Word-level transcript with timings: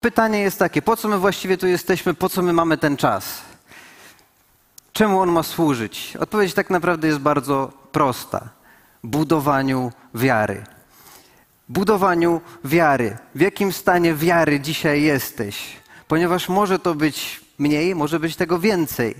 Pytanie 0.00 0.38
jest 0.40 0.58
takie, 0.58 0.82
po 0.82 0.96
co 0.96 1.08
my 1.08 1.18
właściwie 1.18 1.56
tu 1.56 1.66
jesteśmy, 1.66 2.14
po 2.14 2.28
co 2.28 2.42
my 2.42 2.52
mamy 2.52 2.78
ten 2.78 2.96
czas? 2.96 3.42
Czemu 4.92 5.20
on 5.20 5.32
ma 5.32 5.42
służyć? 5.42 6.16
Odpowiedź 6.20 6.54
tak 6.54 6.70
naprawdę 6.70 7.08
jest 7.08 7.18
bardzo 7.18 7.72
prosta. 7.92 8.48
Budowaniu 9.04 9.92
wiary. 10.14 10.64
Budowaniu 11.68 12.40
wiary. 12.64 13.16
W 13.34 13.40
jakim 13.40 13.72
stanie 13.72 14.14
wiary 14.14 14.60
dzisiaj 14.60 15.02
jesteś? 15.02 15.76
Ponieważ 16.08 16.48
może 16.48 16.78
to 16.78 16.94
być 16.94 17.40
mniej, 17.58 17.94
może 17.94 18.20
być 18.20 18.36
tego 18.36 18.58
więcej. 18.58 19.14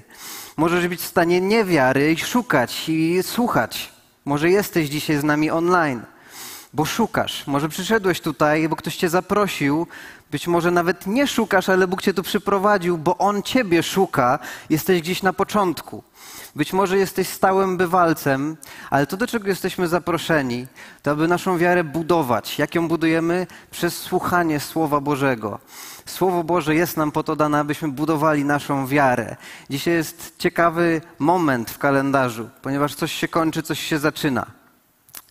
Możesz 0.56 0.88
być 0.88 1.00
w 1.00 1.06
stanie 1.06 1.40
niewiary 1.40 2.12
i 2.12 2.18
szukać 2.18 2.88
i 2.88 3.22
słuchać. 3.22 3.92
Może 4.24 4.50
jesteś 4.50 4.88
dzisiaj 4.88 5.16
z 5.16 5.24
nami 5.24 5.50
online, 5.50 6.02
bo 6.78 6.84
szukasz. 6.84 7.46
Może 7.46 7.68
przyszedłeś 7.68 8.20
tutaj, 8.20 8.68
bo 8.68 8.76
ktoś 8.76 8.96
cię 8.96 9.08
zaprosił. 9.08 9.86
Być 10.30 10.46
może 10.46 10.70
nawet 10.70 11.06
nie 11.06 11.26
szukasz, 11.26 11.68
ale 11.68 11.86
Bóg 11.86 12.02
cię 12.02 12.14
tu 12.14 12.22
przyprowadził, 12.22 12.98
bo 12.98 13.18
On 13.18 13.42
ciebie 13.42 13.82
szuka. 13.82 14.38
Jesteś 14.70 15.00
gdzieś 15.00 15.22
na 15.22 15.32
początku. 15.32 16.02
Być 16.56 16.72
może 16.72 16.98
jesteś 16.98 17.28
stałym 17.28 17.76
bywalcem, 17.76 18.56
ale 18.90 19.06
to, 19.06 19.16
do 19.16 19.26
czego 19.26 19.48
jesteśmy 19.48 19.88
zaproszeni, 19.88 20.66
to 21.02 21.10
aby 21.10 21.28
naszą 21.28 21.58
wiarę 21.58 21.84
budować. 21.84 22.58
Jak 22.58 22.74
ją 22.74 22.88
budujemy? 22.88 23.46
Przez 23.70 23.96
słuchanie 23.96 24.60
Słowa 24.60 25.00
Bożego. 25.00 25.58
Słowo 26.06 26.44
Boże 26.44 26.74
jest 26.74 26.96
nam 26.96 27.12
po 27.12 27.22
to 27.22 27.36
dane, 27.36 27.58
abyśmy 27.58 27.88
budowali 27.88 28.44
naszą 28.44 28.86
wiarę. 28.86 29.36
Dzisiaj 29.70 29.94
jest 29.94 30.34
ciekawy 30.38 31.00
moment 31.18 31.70
w 31.70 31.78
kalendarzu, 31.78 32.48
ponieważ 32.62 32.94
coś 32.94 33.12
się 33.12 33.28
kończy, 33.28 33.62
coś 33.62 33.80
się 33.80 33.98
zaczyna. 33.98 34.57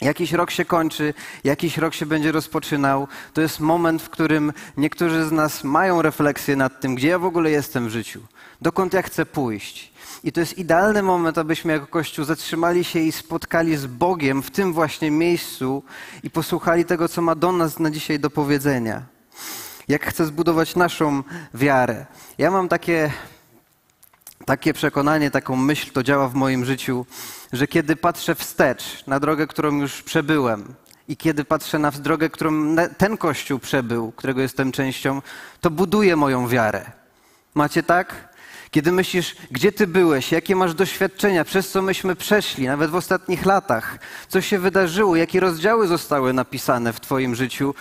Jakiś 0.01 0.31
rok 0.31 0.51
się 0.51 0.65
kończy, 0.65 1.13
jakiś 1.43 1.77
rok 1.77 1.93
się 1.93 2.05
będzie 2.05 2.31
rozpoczynał. 2.31 3.07
To 3.33 3.41
jest 3.41 3.59
moment, 3.59 4.01
w 4.01 4.09
którym 4.09 4.53
niektórzy 4.77 5.25
z 5.25 5.31
nas 5.31 5.63
mają 5.63 6.01
refleksję 6.01 6.55
nad 6.55 6.79
tym, 6.79 6.95
gdzie 6.95 7.07
ja 7.07 7.19
w 7.19 7.25
ogóle 7.25 7.51
jestem 7.51 7.87
w 7.87 7.91
życiu, 7.91 8.21
dokąd 8.61 8.93
ja 8.93 9.01
chcę 9.01 9.25
pójść. 9.25 9.91
I 10.23 10.31
to 10.31 10.39
jest 10.39 10.57
idealny 10.57 11.03
moment, 11.03 11.37
abyśmy 11.37 11.73
jako 11.73 11.87
Kościół 11.87 12.25
zatrzymali 12.25 12.83
się 12.83 12.99
i 12.99 13.11
spotkali 13.11 13.77
z 13.77 13.85
Bogiem 13.85 14.43
w 14.43 14.51
tym 14.51 14.73
właśnie 14.73 15.11
miejscu 15.11 15.83
i 16.23 16.29
posłuchali 16.29 16.85
tego, 16.85 17.07
co 17.07 17.21
ma 17.21 17.35
do 17.35 17.51
nas 17.51 17.79
na 17.79 17.91
dzisiaj 17.91 18.19
do 18.19 18.29
powiedzenia. 18.29 19.01
Jak 19.87 20.05
chce 20.05 20.25
zbudować 20.25 20.75
naszą 20.75 21.23
wiarę. 21.53 22.05
Ja 22.37 22.51
mam 22.51 22.69
takie, 22.69 23.11
takie 24.45 24.73
przekonanie, 24.73 25.31
taką 25.31 25.55
myśl, 25.55 25.91
to 25.91 26.03
działa 26.03 26.27
w 26.27 26.33
moim 26.33 26.65
życiu, 26.65 27.05
że 27.53 27.67
kiedy 27.67 27.95
patrzę 27.95 28.35
wstecz 28.35 29.07
na 29.07 29.19
drogę, 29.19 29.47
którą 29.47 29.81
już 29.81 30.01
przebyłem, 30.03 30.73
i 31.07 31.17
kiedy 31.17 31.45
patrzę 31.45 31.79
na 31.79 31.91
drogę, 31.91 32.29
którą 32.29 32.75
ten 32.97 33.17
Kościół 33.17 33.59
przebył, 33.59 34.11
którego 34.11 34.41
jestem 34.41 34.71
częścią, 34.71 35.21
to 35.61 35.69
buduje 35.69 36.15
moją 36.15 36.47
wiarę. 36.47 36.91
Macie 37.55 37.83
tak? 37.83 38.27
Kiedy 38.71 38.91
myślisz, 38.91 39.35
gdzie 39.51 39.71
ty 39.71 39.87
byłeś, 39.87 40.31
jakie 40.31 40.55
masz 40.55 40.73
doświadczenia, 40.73 41.45
przez 41.45 41.69
co 41.69 41.81
myśmy 41.81 42.15
przeszli, 42.15 42.67
nawet 42.67 42.91
w 42.91 42.95
ostatnich 42.95 43.45
latach, 43.45 43.99
co 44.27 44.41
się 44.41 44.59
wydarzyło, 44.59 45.15
jakie 45.15 45.39
rozdziały 45.39 45.87
zostały 45.87 46.33
napisane 46.33 46.93
w 46.93 46.99
Twoim 46.99 47.35
życiu, 47.35 47.75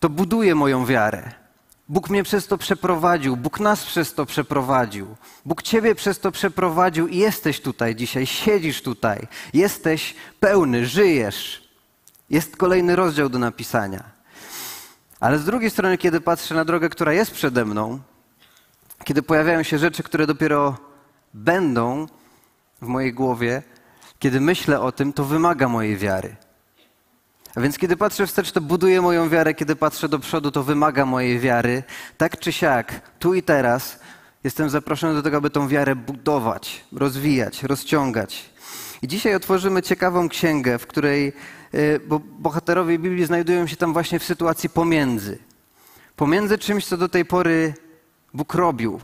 to 0.00 0.08
buduje 0.08 0.54
moją 0.54 0.86
wiarę. 0.86 1.43
Bóg 1.88 2.10
mnie 2.10 2.22
przez 2.22 2.46
to 2.46 2.58
przeprowadził, 2.58 3.36
Bóg 3.36 3.60
nas 3.60 3.84
przez 3.84 4.14
to 4.14 4.26
przeprowadził, 4.26 5.16
Bóg 5.44 5.62
Ciebie 5.62 5.94
przez 5.94 6.20
to 6.20 6.32
przeprowadził 6.32 7.08
i 7.08 7.16
jesteś 7.16 7.60
tutaj 7.60 7.96
dzisiaj, 7.96 8.26
siedzisz 8.26 8.82
tutaj, 8.82 9.26
jesteś 9.54 10.14
pełny, 10.40 10.86
żyjesz. 10.86 11.68
Jest 12.30 12.56
kolejny 12.56 12.96
rozdział 12.96 13.28
do 13.28 13.38
napisania. 13.38 14.04
Ale 15.20 15.38
z 15.38 15.44
drugiej 15.44 15.70
strony, 15.70 15.98
kiedy 15.98 16.20
patrzę 16.20 16.54
na 16.54 16.64
drogę, 16.64 16.88
która 16.88 17.12
jest 17.12 17.30
przede 17.30 17.64
mną, 17.64 18.00
kiedy 19.04 19.22
pojawiają 19.22 19.62
się 19.62 19.78
rzeczy, 19.78 20.02
które 20.02 20.26
dopiero 20.26 20.78
będą 21.34 22.06
w 22.82 22.86
mojej 22.86 23.12
głowie, 23.12 23.62
kiedy 24.18 24.40
myślę 24.40 24.80
o 24.80 24.92
tym, 24.92 25.12
to 25.12 25.24
wymaga 25.24 25.68
mojej 25.68 25.96
wiary. 25.96 26.36
A 27.54 27.60
więc 27.60 27.78
kiedy 27.78 27.96
patrzę 27.96 28.26
wstecz, 28.26 28.52
to 28.52 28.60
buduje 28.60 29.02
moją 29.02 29.28
wiarę, 29.28 29.54
kiedy 29.54 29.76
patrzę 29.76 30.08
do 30.08 30.18
przodu, 30.18 30.50
to 30.50 30.62
wymaga 30.62 31.06
mojej 31.06 31.40
wiary. 31.40 31.82
Tak 32.16 32.38
czy 32.38 32.52
siak, 32.52 33.00
tu 33.18 33.34
i 33.34 33.42
teraz 33.42 33.98
jestem 34.44 34.70
zaproszony 34.70 35.14
do 35.14 35.22
tego, 35.22 35.36
aby 35.36 35.50
tą 35.50 35.68
wiarę 35.68 35.96
budować, 35.96 36.84
rozwijać, 36.92 37.62
rozciągać. 37.62 38.50
I 39.02 39.08
dzisiaj 39.08 39.34
otworzymy 39.34 39.82
ciekawą 39.82 40.28
księgę, 40.28 40.78
w 40.78 40.86
której 40.86 41.32
y, 41.74 42.00
bo 42.06 42.18
bohaterowie 42.18 42.98
Biblii 42.98 43.26
znajdują 43.26 43.66
się 43.66 43.76
tam 43.76 43.92
właśnie 43.92 44.18
w 44.18 44.24
sytuacji 44.24 44.70
pomiędzy. 44.70 45.38
Pomiędzy 46.16 46.58
czymś, 46.58 46.86
co 46.86 46.96
do 46.96 47.08
tej 47.08 47.24
pory 47.24 47.74
Bóg 48.34 48.54
robił. 48.54 49.00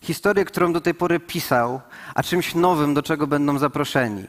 Historię, 0.00 0.44
którą 0.44 0.72
do 0.72 0.80
tej 0.80 0.94
pory 0.94 1.20
pisał, 1.20 1.80
a 2.14 2.22
czymś 2.22 2.54
nowym, 2.54 2.94
do 2.94 3.02
czego 3.02 3.26
będą 3.26 3.58
zaproszeni. 3.58 4.24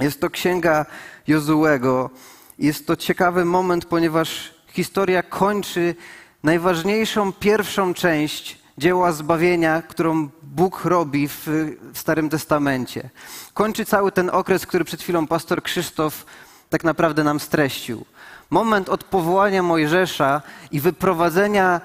Jest 0.00 0.20
to 0.20 0.30
księga 0.30 0.86
Jozułego. 1.26 2.10
Jest 2.58 2.86
to 2.86 2.96
ciekawy 2.96 3.44
moment, 3.44 3.84
ponieważ 3.84 4.54
historia 4.72 5.22
kończy 5.22 5.94
najważniejszą 6.42 7.32
pierwszą 7.32 7.94
część 7.94 8.58
dzieła 8.78 9.12
zbawienia, 9.12 9.82
którą 9.82 10.28
Bóg 10.42 10.84
robi 10.84 11.28
w, 11.28 11.46
Starym 11.94 12.28
Testamencie. 12.28 13.10
Kończy 13.54 13.84
cały 13.84 14.12
ten 14.12 14.30
okres, 14.30 14.66
który 14.66 14.84
przed 14.84 15.02
chwilą 15.02 15.26
pastor 15.26 15.62
Krzysztof 15.62 16.26
tak 16.70 16.84
naprawdę 16.84 17.24
nam 17.24 17.40
streścił. 17.40 18.04
Moment 18.50 18.88
od 18.88 19.04
powołania 19.04 19.62
Mojżesza 19.62 20.42
i 20.70 20.80
wyprowadzenia 20.80 21.80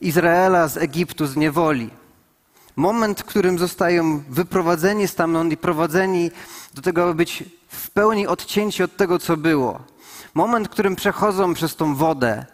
Izraela 0.00 0.68
z 0.68 0.76
Egiptu, 0.76 1.26
z 1.26 1.36
niewoli. 1.36 1.90
Moment, 2.78 3.20
w 3.20 3.24
którym 3.24 3.58
zostają 3.58 4.22
wyprowadzeni 4.28 5.08
stamtąd 5.08 5.52
i 5.52 5.56
prowadzeni 5.56 6.30
do 6.74 6.82
tego, 6.82 7.02
aby 7.02 7.14
być 7.14 7.44
w 7.68 7.90
pełni 7.90 8.26
odcięci 8.26 8.82
od 8.82 8.96
tego, 8.96 9.18
co 9.18 9.36
było. 9.36 9.80
Moment, 10.34 10.68
w 10.68 10.70
którym 10.70 10.96
przechodzą 10.96 11.54
przez 11.54 11.76
tą 11.76 11.94
wodę 11.94 12.46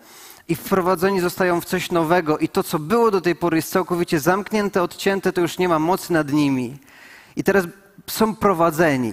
i 0.48 0.54
wprowadzeni 0.54 1.20
zostają 1.20 1.60
w 1.60 1.64
coś 1.64 1.90
nowego 1.90 2.38
i 2.38 2.48
to, 2.48 2.62
co 2.62 2.78
było 2.78 3.10
do 3.10 3.20
tej 3.20 3.36
pory, 3.36 3.56
jest 3.56 3.72
całkowicie 3.72 4.20
zamknięte, 4.20 4.82
odcięte, 4.82 5.32
to 5.32 5.40
już 5.40 5.58
nie 5.58 5.68
ma 5.68 5.78
mocy 5.78 6.12
nad 6.12 6.32
nimi. 6.32 6.78
I 7.36 7.44
teraz 7.44 7.64
są 8.06 8.36
prowadzeni, 8.36 9.12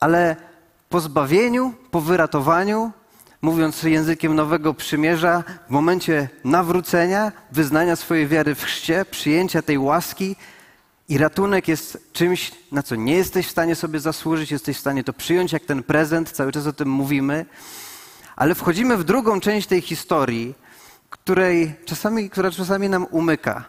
ale 0.00 0.36
po 0.88 1.00
zbawieniu, 1.00 1.74
po 1.90 2.00
wyratowaniu, 2.00 2.92
mówiąc 3.42 3.82
językiem 3.82 4.34
nowego 4.34 4.74
przymierza, 4.74 5.44
w 5.68 5.70
momencie 5.70 6.28
nawrócenia, 6.44 7.32
wyznania 7.52 7.96
swojej 7.96 8.26
wiary 8.26 8.54
w 8.54 8.62
chrzcie, 8.62 9.04
przyjęcia 9.10 9.62
tej 9.62 9.78
łaski 9.78 10.36
i 11.08 11.18
ratunek 11.18 11.68
jest 11.68 12.12
czymś, 12.12 12.52
na 12.72 12.82
co 12.82 12.96
nie 12.96 13.14
jesteś 13.16 13.46
w 13.46 13.50
stanie 13.50 13.74
sobie 13.74 14.00
zasłużyć, 14.00 14.50
jesteś 14.50 14.76
w 14.76 14.80
stanie 14.80 15.04
to 15.04 15.12
przyjąć 15.12 15.52
jak 15.52 15.64
ten 15.64 15.82
prezent, 15.82 16.30
cały 16.30 16.52
czas 16.52 16.66
o 16.66 16.72
tym 16.72 16.90
mówimy, 16.90 17.46
ale 18.36 18.54
wchodzimy 18.54 18.96
w 18.96 19.04
drugą 19.04 19.40
część 19.40 19.66
tej 19.66 19.80
historii, 19.80 20.54
której 21.10 21.74
czasami, 21.84 22.30
która 22.30 22.50
czasami 22.50 22.88
nam 22.88 23.06
umyka. 23.10 23.64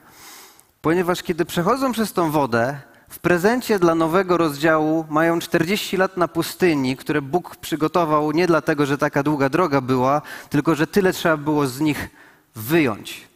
Ponieważ 0.82 1.24
kiedy 1.24 1.46
przechodzą 1.46 1.92
przez 1.92 2.14
tą 2.14 2.32
wodę, 2.32 2.80
w 3.10 3.20
prezencie 3.20 3.80
dla 3.80 3.96
nowego 3.96 4.38
rozdziału 4.38 5.06
mają 5.10 5.40
40 5.40 5.98
lat 5.98 6.18
na 6.18 6.28
pustyni, 6.28 6.98
które 6.98 7.22
Bóg 7.22 7.56
przygotował 7.56 8.32
nie 8.32 8.48
dlatego, 8.48 8.86
że 8.86 8.98
taka 8.98 9.24
długa 9.24 9.50
droga 9.50 9.82
była, 9.82 10.22
tylko 10.50 10.76
że 10.76 10.88
tyle 10.88 11.14
trzeba 11.14 11.38
było 11.38 11.68
z 11.68 11.80
nich 11.80 12.10
wyjąć. 12.56 13.28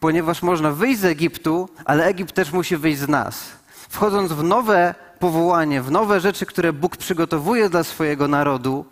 Ponieważ 0.00 0.42
można 0.42 0.70
wyjść 0.70 1.00
z 1.00 1.04
Egiptu, 1.04 1.68
ale 1.84 2.04
Egipt 2.06 2.34
też 2.34 2.52
musi 2.52 2.76
wyjść 2.76 2.98
z 2.98 3.08
nas. 3.08 3.44
Wchodząc 3.88 4.32
w 4.32 4.42
nowe 4.42 4.94
powołanie, 5.18 5.82
w 5.82 5.90
nowe 5.90 6.20
rzeczy, 6.20 6.46
które 6.46 6.72
Bóg 6.72 6.96
przygotowuje 6.96 7.68
dla 7.68 7.84
swojego 7.84 8.28
narodu, 8.28 8.84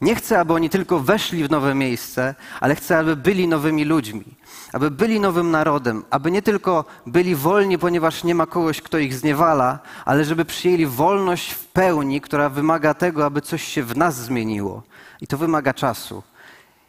nie 0.00 0.14
chce, 0.14 0.40
aby 0.40 0.52
oni 0.52 0.70
tylko 0.70 0.98
weszli 0.98 1.44
w 1.44 1.50
nowe 1.50 1.74
miejsce, 1.74 2.34
ale 2.60 2.74
chce, 2.74 2.98
aby 2.98 3.16
byli 3.16 3.48
nowymi 3.48 3.84
ludźmi, 3.84 4.24
aby 4.72 4.90
byli 4.90 5.20
nowym 5.20 5.50
narodem, 5.50 6.04
aby 6.10 6.30
nie 6.30 6.42
tylko 6.42 6.84
byli 7.06 7.34
wolni, 7.34 7.78
ponieważ 7.78 8.24
nie 8.24 8.34
ma 8.34 8.46
kogoś, 8.46 8.82
kto 8.82 8.98
ich 8.98 9.14
zniewala, 9.14 9.78
ale 10.04 10.24
żeby 10.24 10.44
przyjęli 10.44 10.86
wolność 10.86 11.52
w 11.52 11.66
pełni, 11.66 12.20
która 12.20 12.48
wymaga 12.48 12.94
tego, 12.94 13.24
aby 13.24 13.40
coś 13.40 13.64
się 13.64 13.82
w 13.82 13.96
nas 13.96 14.16
zmieniło. 14.16 14.82
I 15.20 15.26
to 15.26 15.38
wymaga 15.38 15.74
czasu. 15.74 16.22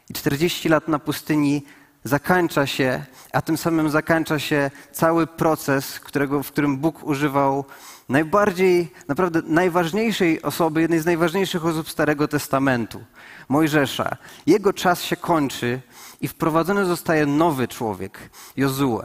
I 0.10 0.14
40 0.14 0.70
lat 0.70 0.88
na 0.88 1.00
pustyni 1.00 1.64
zakończa 2.04 2.68
się, 2.68 3.06
a 3.34 3.42
tym 3.42 3.58
samym 3.58 3.90
zakończa 3.90 4.40
się 4.40 4.72
cały 4.92 5.28
proces, 5.28 6.00
którego, 6.00 6.44
w 6.44 6.52
którym 6.52 6.78
Bóg 6.78 7.04
używał 7.04 7.66
najbardziej, 8.10 8.92
naprawdę 9.08 9.42
najważniejszej 9.46 10.42
osoby, 10.42 10.82
jednej 10.82 11.00
z 11.00 11.06
najważniejszych 11.06 11.66
osób 11.66 11.90
Starego 11.90 12.28
Testamentu, 12.28 13.04
Mojżesza. 13.50 14.18
Jego 14.46 14.74
czas 14.74 15.04
się 15.04 15.16
kończy 15.16 15.82
i 16.22 16.28
wprowadzony 16.28 16.86
zostaje 16.86 17.26
nowy 17.26 17.68
człowiek, 17.68 18.30
Jozue. 18.58 19.02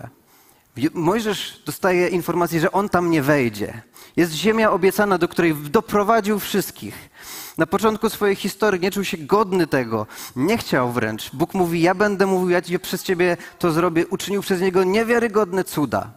Mojżesz 0.94 1.62
dostaje 1.66 2.08
informację, 2.08 2.60
że 2.60 2.72
on 2.72 2.88
tam 2.88 3.10
nie 3.10 3.22
wejdzie. 3.22 3.82
Jest 4.16 4.32
ziemia 4.32 4.70
obiecana, 4.70 5.18
do 5.18 5.28
której 5.28 5.54
doprowadził 5.54 6.38
wszystkich. 6.38 7.10
Na 7.58 7.66
początku 7.66 8.10
swojej 8.10 8.36
historii 8.36 8.80
nie 8.80 8.90
czuł 8.90 9.04
się 9.04 9.18
godny 9.18 9.66
tego, 9.66 10.06
nie 10.36 10.58
chciał 10.58 10.92
wręcz. 10.92 11.30
Bóg 11.32 11.54
mówi: 11.54 11.82
Ja 11.82 11.94
będę 11.94 12.26
mówił, 12.26 12.50
ja 12.50 12.78
przez 12.78 13.02
ciebie 13.02 13.36
to 13.58 13.72
zrobię. 13.72 14.06
Uczynił 14.06 14.42
przez 14.42 14.60
niego 14.60 14.84
niewiarygodne 14.84 15.64
cuda. 15.64 16.10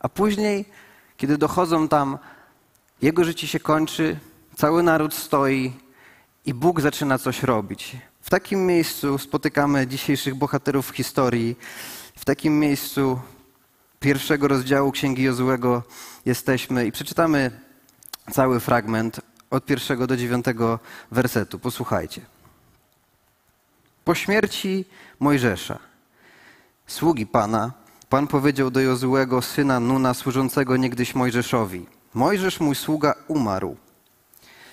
A 0.00 0.08
później, 0.08 0.64
kiedy 1.16 1.38
dochodzą 1.38 1.88
tam, 1.88 2.18
jego 3.02 3.24
życie 3.24 3.46
się 3.46 3.60
kończy, 3.60 4.18
cały 4.56 4.82
naród 4.82 5.14
stoi 5.14 5.72
i 6.44 6.54
Bóg 6.54 6.80
zaczyna 6.80 7.18
coś 7.18 7.42
robić. 7.42 7.96
W 8.26 8.30
takim 8.30 8.66
miejscu 8.66 9.18
spotykamy 9.18 9.86
dzisiejszych 9.86 10.34
bohaterów 10.34 10.90
historii. 10.90 11.56
W 12.16 12.24
takim 12.24 12.58
miejscu 12.60 13.20
pierwszego 14.00 14.48
rozdziału 14.48 14.92
Księgi 14.92 15.22
Jozłego 15.22 15.82
jesteśmy 16.24 16.86
i 16.86 16.92
przeczytamy 16.92 17.60
cały 18.32 18.60
fragment 18.60 19.20
od 19.50 19.64
pierwszego 19.64 20.06
do 20.06 20.16
dziewiątego 20.16 20.78
wersetu. 21.10 21.58
Posłuchajcie. 21.58 22.20
Po 24.04 24.14
śmierci 24.14 24.84
Mojżesza, 25.20 25.78
sługi 26.86 27.26
Pana, 27.26 27.72
Pan 28.08 28.26
powiedział 28.26 28.70
do 28.70 28.80
Jozłego, 28.80 29.42
syna 29.42 29.80
Nuna, 29.80 30.14
służącego 30.14 30.76
niegdyś 30.76 31.14
Mojżeszowi. 31.14 31.86
Mojżesz, 32.14 32.60
mój 32.60 32.74
sługa, 32.74 33.14
umarł. 33.28 33.76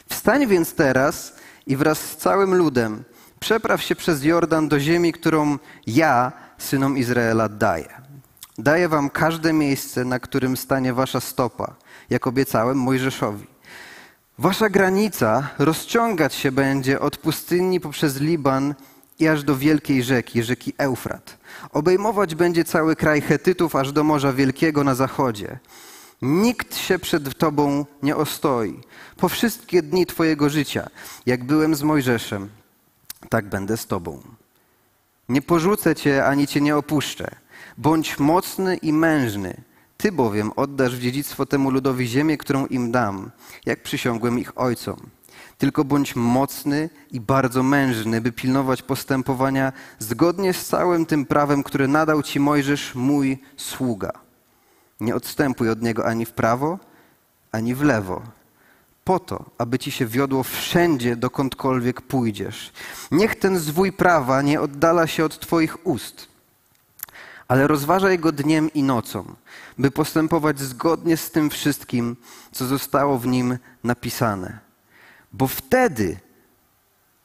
Wstań 0.10 0.48
więc 0.48 0.76
teraz 0.76 1.36
i 1.68 1.78
wraz 1.78 2.00
z 2.00 2.18
całym 2.18 2.56
ludem 2.56 3.04
przepraw 3.44 3.82
się 3.82 3.96
przez 3.96 4.24
Jordan 4.24 4.68
do 4.68 4.80
ziemi, 4.80 5.14
którą 5.14 5.58
ja 5.88 6.32
synom 6.58 6.98
Izraela 6.98 7.50
daję. 7.50 7.90
Daję 8.58 8.90
wam 8.90 9.10
każde 9.10 9.54
miejsce, 9.54 10.06
na 10.06 10.20
którym 10.20 10.58
stanie 10.58 10.94
wasza 10.94 11.20
stopa, 11.20 11.76
jak 12.10 12.28
obiecałem 12.28 12.78
Mojżeszowi. 12.78 13.48
Wasza 14.38 14.70
granica 14.70 15.50
rozciągać 15.60 16.34
się 16.34 16.52
będzie 16.52 17.00
od 17.00 17.18
pustyni 17.18 17.80
poprzez 17.80 18.20
Liban 18.20 18.76
i 19.20 19.28
aż 19.28 19.44
do 19.44 19.58
wielkiej 19.58 20.04
rzeki, 20.04 20.44
rzeki 20.44 20.74
Eufrat. 20.78 21.38
Obejmować 21.72 22.36
będzie 22.36 22.64
cały 22.64 22.96
kraj 22.96 23.22
Hetytów 23.22 23.76
aż 23.76 23.92
do 23.92 24.04
Morza 24.04 24.34
Wielkiego 24.34 24.84
na 24.84 24.96
zachodzie. 24.96 25.60
Nikt 26.22 26.78
się 26.78 27.00
przed 27.00 27.38
Tobą 27.38 27.86
nie 28.04 28.16
ostoi. 28.16 28.80
Po 29.18 29.30
wszystkie 29.30 29.82
dni 29.82 30.06
Twojego 30.06 30.50
życia, 30.50 30.90
jak 31.26 31.44
byłem 31.44 31.76
z 31.76 31.84
Mojżeszem, 31.84 32.50
tak 33.30 33.50
będę 33.50 33.78
z 33.78 33.88
Tobą. 33.88 34.22
Nie 35.30 35.42
porzucę 35.42 35.96
Cię 35.96 36.26
ani 36.26 36.48
Cię 36.48 36.62
nie 36.62 36.78
opuszczę. 36.78 37.36
Bądź 37.78 38.20
mocny 38.20 38.76
i 38.76 38.94
mężny. 38.94 39.62
Ty 39.98 40.12
bowiem 40.12 40.52
oddasz 40.56 40.96
w 40.96 41.00
dziedzictwo 41.00 41.46
temu 41.46 41.72
ludowi 41.72 42.08
ziemię, 42.08 42.38
którą 42.38 42.66
im 42.66 42.92
dam, 42.92 43.32
jak 43.66 43.84
przysiągłem 43.84 44.40
ich 44.40 44.58
ojcom. 44.58 44.98
Tylko 45.58 45.84
bądź 45.84 46.16
mocny 46.16 46.90
i 47.12 47.20
bardzo 47.20 47.64
mężny, 47.64 48.22
by 48.22 48.32
pilnować 48.32 48.82
postępowania 48.82 49.74
zgodnie 50.00 50.54
z 50.54 50.66
całym 50.66 51.06
tym 51.06 51.26
prawem, 51.26 51.64
które 51.64 51.88
nadał 51.88 52.24
ci 52.24 52.40
Mojżesz, 52.40 52.96
mój 52.96 53.38
sługa. 53.58 54.12
Nie 55.00 55.16
odstępuj 55.16 55.70
od 55.70 55.82
niego 55.82 56.06
ani 56.06 56.26
w 56.26 56.32
prawo, 56.32 56.80
ani 57.52 57.76
w 57.76 57.82
lewo, 57.82 58.22
po 59.04 59.20
to, 59.20 59.46
aby 59.58 59.80
ci 59.80 59.92
się 59.92 60.06
wiodło 60.06 60.44
wszędzie, 60.44 61.16
dokądkolwiek 61.16 62.02
pójdziesz. 62.02 62.72
Niech 63.12 63.36
ten 63.36 63.60
zwój 63.60 63.92
prawa 63.92 64.42
nie 64.42 64.62
oddala 64.62 65.08
się 65.08 65.26
od 65.26 65.40
twoich 65.40 65.88
ust, 65.88 66.28
ale 67.48 67.68
rozważaj 67.68 68.20
go 68.20 68.32
dniem 68.32 68.74
i 68.74 68.84
nocą, 68.84 69.36
by 69.78 69.92
postępować 69.92 70.60
zgodnie 70.60 71.18
z 71.18 71.32
tym 71.32 71.50
wszystkim, 71.50 72.16
co 72.52 72.66
zostało 72.66 73.18
w 73.18 73.28
nim 73.28 73.58
napisane. 73.84 74.60
Bo 75.34 75.48
wtedy, 75.48 76.18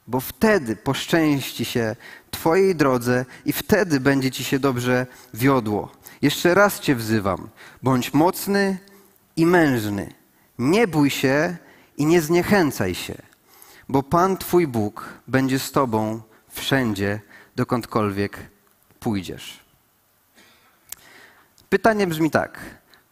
bo 0.07 0.19
wtedy 0.19 0.75
poszczęści 0.75 1.65
się 1.65 1.95
Twojej 2.31 2.75
drodze 2.75 3.25
i 3.45 3.53
wtedy 3.53 3.99
będzie 3.99 4.31
Ci 4.31 4.43
się 4.43 4.59
dobrze 4.59 5.07
wiodło. 5.33 5.91
Jeszcze 6.21 6.53
raz 6.53 6.79
Cię 6.79 6.95
wzywam. 6.95 7.49
Bądź 7.83 8.13
mocny 8.13 8.77
i 9.35 9.45
mężny. 9.45 10.13
Nie 10.59 10.87
bój 10.87 11.09
się 11.09 11.57
i 11.99 12.05
nie 12.05 12.21
zniechęcaj 12.21 12.95
się, 12.95 13.15
bo 13.89 14.03
Pan 14.03 14.37
Twój 14.37 14.67
Bóg 14.67 15.05
będzie 15.27 15.59
z 15.59 15.71
Tobą 15.71 16.21
wszędzie, 16.49 17.21
dokądkolwiek 17.55 18.37
pójdziesz. 18.99 19.59
Pytanie 21.69 22.07
brzmi 22.07 22.31
tak: 22.31 22.59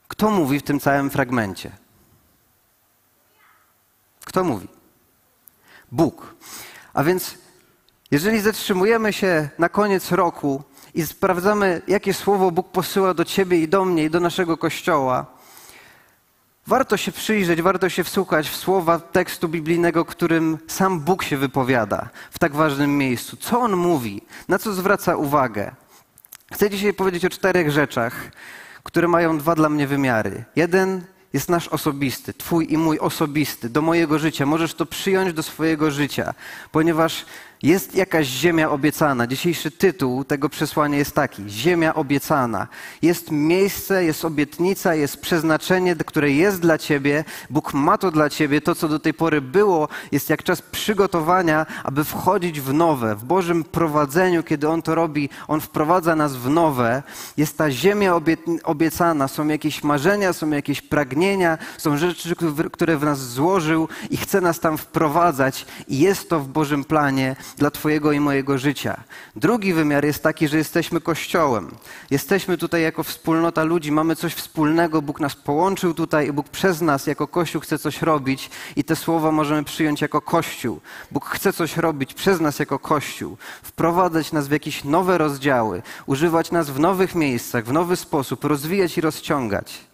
kto 0.07 0.31
mówi 0.31 0.59
w 0.59 0.63
tym 0.63 0.79
całym 0.79 1.09
fragmencie? 1.09 1.71
Kto 4.25 4.43
mówi? 4.43 4.67
Bóg. 5.91 6.35
A 6.93 7.03
więc, 7.03 7.37
jeżeli 8.11 8.41
zatrzymujemy 8.41 9.13
się 9.13 9.49
na 9.59 9.69
koniec 9.69 10.11
roku 10.11 10.63
i 10.93 11.05
sprawdzamy, 11.05 11.81
jakie 11.87 12.13
słowo 12.13 12.51
Bóg 12.51 12.71
posyła 12.71 13.13
do 13.13 13.25
Ciebie 13.25 13.61
i 13.61 13.67
do 13.67 13.85
mnie 13.85 14.03
i 14.03 14.09
do 14.09 14.19
naszego 14.19 14.57
kościoła, 14.57 15.36
warto 16.67 16.97
się 16.97 17.11
przyjrzeć, 17.11 17.61
warto 17.61 17.89
się 17.89 18.03
wsłuchać 18.03 18.49
w 18.49 18.55
słowa 18.55 18.99
tekstu 18.99 19.49
biblijnego, 19.49 20.05
którym 20.05 20.57
sam 20.67 20.99
Bóg 20.99 21.23
się 21.23 21.37
wypowiada 21.37 22.09
w 22.31 22.39
tak 22.39 22.55
ważnym 22.55 22.97
miejscu. 22.97 23.37
Co 23.37 23.59
On 23.59 23.75
mówi? 23.75 24.21
Na 24.47 24.59
co 24.59 24.73
zwraca 24.73 25.15
uwagę? 25.15 25.71
Chcę 26.53 26.69
dzisiaj 26.69 26.93
powiedzieć 26.93 27.25
o 27.25 27.29
czterech 27.29 27.71
rzeczach, 27.71 28.31
które 28.83 29.07
mają 29.07 29.37
dwa 29.37 29.55
dla 29.55 29.69
mnie 29.69 29.87
wymiary. 29.87 30.43
Jeden 30.55 31.01
jest 31.33 31.49
nasz 31.49 31.67
osobisty, 31.67 32.33
Twój 32.33 32.73
i 32.73 32.77
mój 32.77 32.99
osobisty, 32.99 33.69
do 33.69 33.81
mojego 33.81 34.19
życia. 34.19 34.45
Możesz 34.45 34.73
to 34.73 34.85
przyjąć 34.85 35.33
do 35.33 35.43
swojego 35.43 35.91
życia, 35.91 36.33
ponieważ 36.71 37.25
jest 37.63 37.95
jakaś 37.95 38.27
ziemia 38.27 38.69
obiecana. 38.69 39.27
Dzisiejszy 39.27 39.71
tytuł 39.71 40.23
tego 40.23 40.49
przesłania 40.49 40.97
jest 40.97 41.15
taki: 41.15 41.43
Ziemia 41.49 41.95
obiecana. 41.95 42.67
Jest 43.01 43.31
miejsce, 43.31 44.03
jest 44.03 44.25
obietnica, 44.25 44.95
jest 44.95 45.21
przeznaczenie, 45.21 45.95
które 45.95 46.31
jest 46.31 46.59
dla 46.59 46.77
ciebie. 46.77 47.23
Bóg 47.49 47.73
ma 47.73 47.97
to 47.97 48.11
dla 48.11 48.29
ciebie. 48.29 48.61
To, 48.61 48.75
co 48.75 48.87
do 48.87 48.99
tej 48.99 49.13
pory 49.13 49.41
było, 49.41 49.87
jest 50.11 50.29
jak 50.29 50.43
czas 50.43 50.61
przygotowania, 50.61 51.65
aby 51.83 52.03
wchodzić 52.03 52.61
w 52.61 52.73
nowe. 52.73 53.15
W 53.15 53.23
Bożym 53.23 53.63
prowadzeniu, 53.63 54.43
kiedy 54.43 54.69
On 54.69 54.81
to 54.81 54.95
robi, 54.95 55.29
On 55.47 55.61
wprowadza 55.61 56.15
nas 56.15 56.35
w 56.35 56.49
nowe. 56.49 57.03
Jest 57.37 57.57
ta 57.57 57.71
ziemia 57.71 58.21
obiecana. 58.63 59.27
Są 59.27 59.47
jakieś 59.47 59.83
marzenia, 59.83 60.33
są 60.33 60.49
jakieś 60.49 60.81
pragnienia, 60.81 61.57
są 61.77 61.97
rzeczy, 61.97 62.35
które 62.71 62.97
w 62.97 63.03
nas 63.03 63.19
złożył 63.19 63.87
i 64.09 64.17
chce 64.17 64.41
nas 64.41 64.59
tam 64.59 64.77
wprowadzać. 64.77 65.65
I 65.87 65.99
jest 65.99 66.29
to 66.29 66.39
w 66.39 66.47
Bożym 66.47 66.83
planie 66.83 67.35
dla 67.57 67.71
Twojego 67.71 68.11
i 68.11 68.19
mojego 68.19 68.57
życia. 68.57 69.03
Drugi 69.35 69.73
wymiar 69.73 70.05
jest 70.05 70.23
taki, 70.23 70.47
że 70.47 70.57
jesteśmy 70.57 71.01
Kościołem. 71.01 71.75
Jesteśmy 72.11 72.57
tutaj 72.57 72.81
jako 72.81 73.03
wspólnota 73.03 73.63
ludzi, 73.63 73.91
mamy 73.91 74.15
coś 74.15 74.33
wspólnego, 74.33 75.01
Bóg 75.01 75.19
nas 75.19 75.35
połączył 75.35 75.93
tutaj 75.93 76.27
i 76.27 76.31
Bóg 76.31 76.49
przez 76.49 76.81
nas 76.81 77.07
jako 77.07 77.27
Kościół 77.27 77.61
chce 77.61 77.79
coś 77.79 78.01
robić 78.01 78.49
i 78.75 78.83
te 78.83 78.95
słowa 78.95 79.31
możemy 79.31 79.63
przyjąć 79.63 80.01
jako 80.01 80.21
Kościół. 80.21 80.79
Bóg 81.11 81.25
chce 81.25 81.53
coś 81.53 81.77
robić 81.77 82.13
przez 82.13 82.39
nas 82.39 82.59
jako 82.59 82.79
Kościół, 82.79 83.37
wprowadzać 83.63 84.31
nas 84.31 84.47
w 84.47 84.51
jakieś 84.51 84.83
nowe 84.83 85.17
rozdziały, 85.17 85.81
używać 86.05 86.51
nas 86.51 86.69
w 86.69 86.79
nowych 86.79 87.15
miejscach, 87.15 87.65
w 87.65 87.71
nowy 87.71 87.95
sposób, 87.95 88.43
rozwijać 88.43 88.97
i 88.97 89.01
rozciągać. 89.01 89.87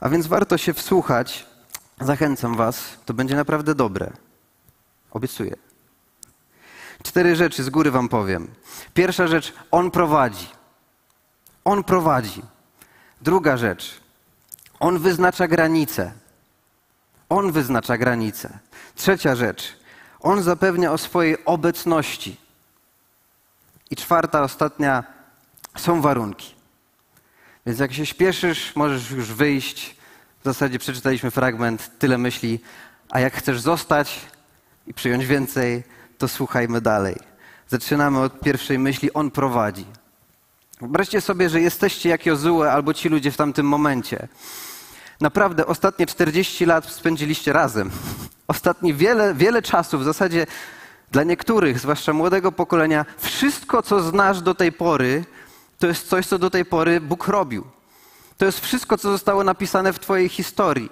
A 0.00 0.08
więc 0.08 0.26
warto 0.26 0.58
się 0.58 0.74
wsłuchać. 0.74 1.46
Zachęcam 2.00 2.56
Was, 2.56 2.82
to 3.04 3.14
będzie 3.14 3.36
naprawdę 3.36 3.74
dobre. 3.74 4.12
Obiecuję. 5.10 5.73
Cztery 7.04 7.36
rzeczy 7.36 7.64
z 7.64 7.70
góry 7.70 7.90
wam 7.90 8.08
powiem. 8.08 8.48
Pierwsza 8.94 9.26
rzecz, 9.26 9.52
On 9.70 9.90
prowadzi. 9.90 10.48
On 11.64 11.84
prowadzi. 11.84 12.42
Druga 13.20 13.56
rzecz, 13.56 14.00
On 14.80 14.98
wyznacza 14.98 15.48
granice. 15.48 16.12
On 17.28 17.52
wyznacza 17.52 17.98
granice. 17.98 18.58
Trzecia 18.94 19.36
rzecz, 19.36 19.76
On 20.20 20.42
zapewnia 20.42 20.92
o 20.92 20.98
swojej 20.98 21.44
obecności. 21.44 22.36
I 23.90 23.96
czwarta, 23.96 24.42
ostatnia, 24.42 25.04
są 25.76 26.00
warunki. 26.00 26.54
Więc 27.66 27.78
jak 27.78 27.92
się 27.92 28.06
śpieszysz, 28.06 28.76
możesz 28.76 29.10
już 29.10 29.32
wyjść. 29.32 29.96
W 30.40 30.44
zasadzie 30.44 30.78
przeczytaliśmy 30.78 31.30
fragment, 31.30 31.90
tyle 31.98 32.18
myśli. 32.18 32.60
A 33.10 33.20
jak 33.20 33.34
chcesz 33.34 33.60
zostać 33.60 34.20
i 34.86 34.94
przyjąć 34.94 35.26
więcej, 35.26 35.82
to 36.18 36.28
słuchajmy 36.28 36.80
dalej. 36.80 37.16
Zaczynamy 37.68 38.20
od 38.20 38.40
pierwszej 38.40 38.78
myśli, 38.78 39.12
On 39.12 39.30
prowadzi. 39.30 39.86
Wyobraźcie 40.80 41.20
sobie, 41.20 41.50
że 41.50 41.60
jesteście 41.60 42.08
jak 42.08 42.26
Jozue 42.26 42.62
albo 42.62 42.94
ci 42.94 43.08
ludzie 43.08 43.30
w 43.30 43.36
tamtym 43.36 43.66
momencie. 43.66 44.28
Naprawdę 45.20 45.66
ostatnie 45.66 46.06
40 46.06 46.66
lat 46.66 46.86
spędziliście 46.86 47.52
razem. 47.52 47.90
Ostatnie 48.48 48.94
wiele, 48.94 49.34
wiele 49.34 49.62
czasu, 49.62 49.98
w 49.98 50.04
zasadzie 50.04 50.46
dla 51.10 51.22
niektórych, 51.22 51.78
zwłaszcza 51.78 52.12
młodego 52.12 52.52
pokolenia, 52.52 53.04
wszystko, 53.18 53.82
co 53.82 54.02
znasz 54.02 54.40
do 54.40 54.54
tej 54.54 54.72
pory, 54.72 55.24
To 55.78 55.86
jest 55.86 56.08
coś, 56.08 56.26
co 56.26 56.38
do 56.38 56.50
tej 56.50 56.64
pory 56.64 57.00
Bóg 57.00 57.28
robił. 57.28 57.64
To 58.38 58.44
jest 58.44 58.60
wszystko, 58.60 58.98
co 58.98 59.10
zostało 59.10 59.44
napisane 59.44 59.92
w 59.92 59.98
Twojej 59.98 60.28
historii. 60.28 60.90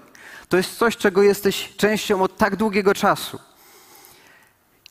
To 0.48 0.56
jest 0.56 0.78
coś, 0.78 0.96
czego 0.96 1.22
jesteś 1.22 1.72
częścią 1.76 2.22
od 2.22 2.36
tak 2.36 2.56
długiego 2.56 2.94
czasu. 2.94 3.38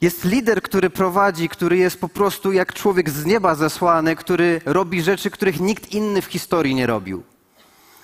Jest 0.02 0.26
lider, 0.26 0.62
który 0.62 0.90
prowadzi, 0.90 1.50
który 1.50 1.78
jest 1.78 2.00
po 2.00 2.10
prostu 2.10 2.52
jak 2.52 2.74
człowiek 2.74 3.10
z 3.10 3.26
nieba 3.26 3.56
zesłany, 3.56 4.16
który 4.16 4.62
robi 4.66 5.02
rzeczy, 5.02 5.32
których 5.32 5.60
nikt 5.60 5.92
inny 5.92 6.22
w 6.22 6.26
historii 6.26 6.76
nie 6.76 6.88
robił. 6.88 7.24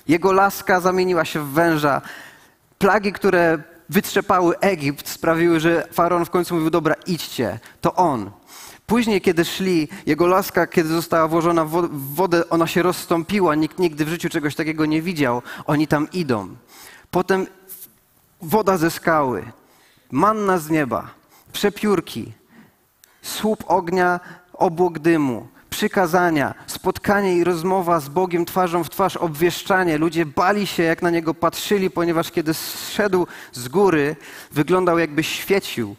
Jego 0.07 0.31
laska 0.31 0.79
zamieniła 0.79 1.25
się 1.25 1.39
w 1.39 1.49
węża. 1.49 2.01
Plagi, 2.77 3.13
które 3.13 3.63
wytrzepały 3.89 4.59
Egipt, 4.59 5.09
sprawiły, 5.09 5.59
że 5.59 5.87
faraon 5.91 6.25
w 6.25 6.29
końcu 6.29 6.55
mówił: 6.55 6.69
Dobra, 6.69 6.95
idźcie, 7.05 7.59
to 7.81 7.95
on. 7.95 8.31
Później, 8.85 9.21
kiedy 9.21 9.45
szli, 9.45 9.87
jego 10.05 10.27
laska, 10.27 10.67
kiedy 10.67 10.89
została 10.89 11.27
włożona 11.27 11.65
w 11.65 11.89
wodę, 12.15 12.49
ona 12.49 12.67
się 12.67 12.83
rozstąpiła. 12.83 13.55
Nikt 13.55 13.79
nigdy 13.79 14.05
w 14.05 14.09
życiu 14.09 14.29
czegoś 14.29 14.55
takiego 14.55 14.85
nie 14.85 15.01
widział. 15.01 15.41
Oni 15.65 15.87
tam 15.87 16.11
idą. 16.11 16.55
Potem 17.11 17.47
woda 18.41 18.77
ze 18.77 18.91
skały, 18.91 19.43
manna 20.11 20.57
z 20.57 20.69
nieba, 20.69 21.16
przepiórki, 21.57 22.33
słup 23.21 23.63
ognia, 23.67 24.19
obłok 24.53 24.99
dymu, 24.99 25.47
przykazania, 25.69 26.53
spotkanie 26.67 27.35
i 27.37 27.43
rozmowa 27.43 27.99
z 27.99 28.09
Bogiem 28.09 28.45
twarzą 28.45 28.83
w 28.83 28.89
twarz, 28.89 29.17
obwieszczanie. 29.17 29.97
Ludzie 29.97 30.25
bali 30.25 30.67
się, 30.67 30.83
jak 30.83 31.01
na 31.01 31.09
niego 31.09 31.33
patrzyli, 31.33 31.89
ponieważ 31.89 32.31
kiedy 32.31 32.53
zszedł 32.53 33.27
z 33.51 33.67
góry, 33.67 34.15
wyglądał 34.51 34.99
jakby 34.99 35.23
świecił. 35.23 35.95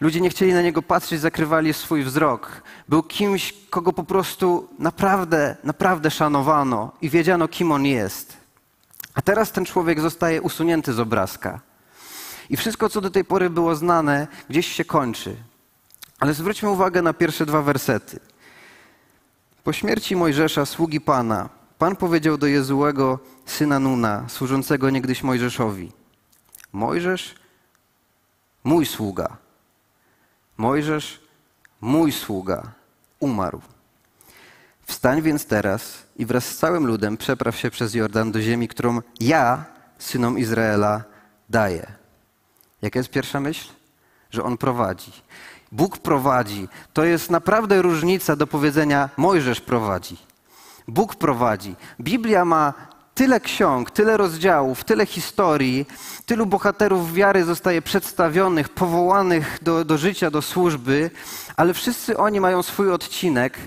Ludzie 0.00 0.20
nie 0.20 0.30
chcieli 0.30 0.52
na 0.52 0.62
niego 0.62 0.82
patrzeć, 0.82 1.20
zakrywali 1.20 1.74
swój 1.74 2.02
wzrok. 2.02 2.62
Był 2.88 3.02
kimś, 3.02 3.54
kogo 3.70 3.92
po 3.92 4.04
prostu 4.04 4.68
naprawdę, 4.78 5.56
naprawdę 5.64 6.10
szanowano 6.10 6.92
i 7.02 7.10
wiedziano, 7.10 7.48
kim 7.48 7.72
on 7.72 7.86
jest. 7.86 8.36
A 9.14 9.22
teraz 9.22 9.52
ten 9.52 9.64
człowiek 9.64 10.00
zostaje 10.00 10.42
usunięty 10.42 10.92
z 10.92 11.00
obrazka. 11.00 11.60
I 12.50 12.56
wszystko, 12.56 12.88
co 12.88 13.00
do 13.00 13.10
tej 13.10 13.24
pory 13.24 13.50
było 13.50 13.76
znane, 13.76 14.26
gdzieś 14.50 14.66
się 14.66 14.84
kończy. 14.84 15.36
Ale 16.20 16.34
zwróćmy 16.34 16.70
uwagę 16.70 17.02
na 17.02 17.12
pierwsze 17.12 17.46
dwa 17.46 17.62
wersety. 17.62 18.20
Po 19.64 19.72
śmierci 19.72 20.16
Mojżesza, 20.16 20.66
sługi 20.66 21.00
Pana, 21.00 21.48
Pan 21.78 21.96
powiedział 21.96 22.38
do 22.38 22.46
Jezułego, 22.46 23.18
syna 23.46 23.78
Nuna, 23.78 24.24
służącego 24.28 24.90
niegdyś 24.90 25.22
Mojżeszowi: 25.22 25.92
Mojżesz, 26.72 27.34
mój 28.64 28.86
sługa. 28.86 29.36
Mojżesz, 30.56 31.20
mój 31.80 32.12
sługa, 32.12 32.62
umarł. 33.20 33.60
Wstań 34.86 35.22
więc 35.22 35.46
teraz 35.46 36.06
i 36.16 36.26
wraz 36.26 36.44
z 36.44 36.56
całym 36.56 36.86
ludem 36.86 37.16
przepraw 37.16 37.56
się 37.56 37.70
przez 37.70 37.94
Jordan 37.94 38.32
do 38.32 38.40
ziemi, 38.42 38.68
którą 38.68 39.00
ja, 39.20 39.64
synom 39.98 40.38
Izraela, 40.38 41.04
daję. 41.50 42.03
Jaka 42.84 42.98
jest 42.98 43.10
pierwsza 43.10 43.40
myśl? 43.40 43.68
Że 44.30 44.42
On 44.42 44.56
prowadzi. 44.56 45.12
Bóg 45.72 45.98
prowadzi. 45.98 46.68
To 46.92 47.04
jest 47.04 47.30
naprawdę 47.30 47.82
różnica 47.82 48.36
do 48.36 48.46
powiedzenia 48.46 49.10
Mojżesz 49.16 49.60
prowadzi. 49.60 50.16
Bóg 50.88 51.14
prowadzi. 51.14 51.76
Biblia 52.00 52.44
ma 52.44 52.74
tyle 53.14 53.40
ksiąg, 53.40 53.90
tyle 53.90 54.16
rozdziałów, 54.16 54.84
tyle 54.84 55.06
historii, 55.06 55.86
tylu 56.26 56.46
bohaterów 56.46 57.14
wiary 57.14 57.44
zostaje 57.44 57.82
przedstawionych, 57.82 58.68
powołanych 58.68 59.58
do, 59.62 59.84
do 59.84 59.98
życia, 59.98 60.30
do 60.30 60.42
służby, 60.42 61.10
ale 61.56 61.74
wszyscy 61.74 62.16
oni 62.16 62.40
mają 62.40 62.62
swój 62.62 62.92
odcinek, 62.92 63.58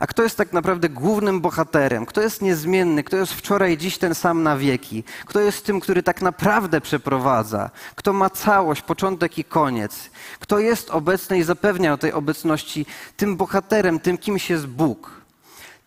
a 0.00 0.06
kto 0.06 0.22
jest 0.22 0.36
tak 0.36 0.52
naprawdę 0.52 0.88
głównym 0.88 1.40
bohaterem? 1.40 2.06
Kto 2.06 2.20
jest 2.20 2.42
niezmienny? 2.42 3.04
Kto 3.04 3.16
jest 3.16 3.32
wczoraj, 3.32 3.78
dziś 3.78 3.98
ten 3.98 4.14
sam 4.14 4.42
na 4.42 4.56
wieki? 4.56 5.04
Kto 5.26 5.40
jest 5.40 5.66
tym, 5.66 5.80
który 5.80 6.02
tak 6.02 6.22
naprawdę 6.22 6.80
przeprowadza? 6.80 7.70
Kto 7.94 8.12
ma 8.12 8.30
całość, 8.30 8.82
początek 8.82 9.38
i 9.38 9.44
koniec? 9.44 10.10
Kto 10.40 10.58
jest 10.58 10.90
obecny 10.90 11.38
i 11.38 11.42
zapewnia 11.42 11.92
o 11.92 11.98
tej 11.98 12.12
obecności? 12.12 12.86
Tym 13.16 13.36
bohaterem, 13.36 14.00
tym 14.00 14.18
kimś 14.18 14.50
jest 14.50 14.66
Bóg 14.66 15.19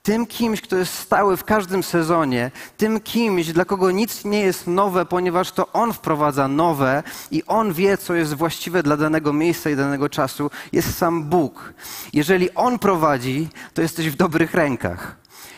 tym 0.04 0.28
kimś, 0.28 0.62
kto 0.62 0.76
jest 0.78 0.94
stały 0.94 1.38
w 1.38 1.44
każdym 1.44 1.84
sezonie, 1.84 2.52
tym 2.78 3.00
kimś, 3.00 3.48
dla 3.48 3.66
kogo 3.66 3.92
nic 3.92 4.26
nie 4.26 4.40
jest 4.40 4.68
nowe, 4.68 5.06
ponieważ 5.06 5.52
to 5.52 5.72
On 5.74 5.94
wprowadza 5.94 6.48
nowe 6.48 7.04
i 7.32 7.44
On 7.48 7.74
wie, 7.74 7.98
co 7.98 8.14
jest 8.14 8.34
właściwe 8.34 8.84
dla 8.84 8.98
danego 8.98 9.34
miejsca 9.34 9.70
i 9.70 9.76
danego 9.76 10.10
czasu, 10.10 10.52
jest 10.72 10.98
sam 10.98 11.24
Bóg. 11.24 11.74
Jeżeli 12.14 12.54
On 12.54 12.80
prowadzi, 12.80 13.48
to 13.74 13.82
jesteś 13.82 14.10
w 14.10 14.16
dobrych 14.16 14.54
rękach. 14.54 15.16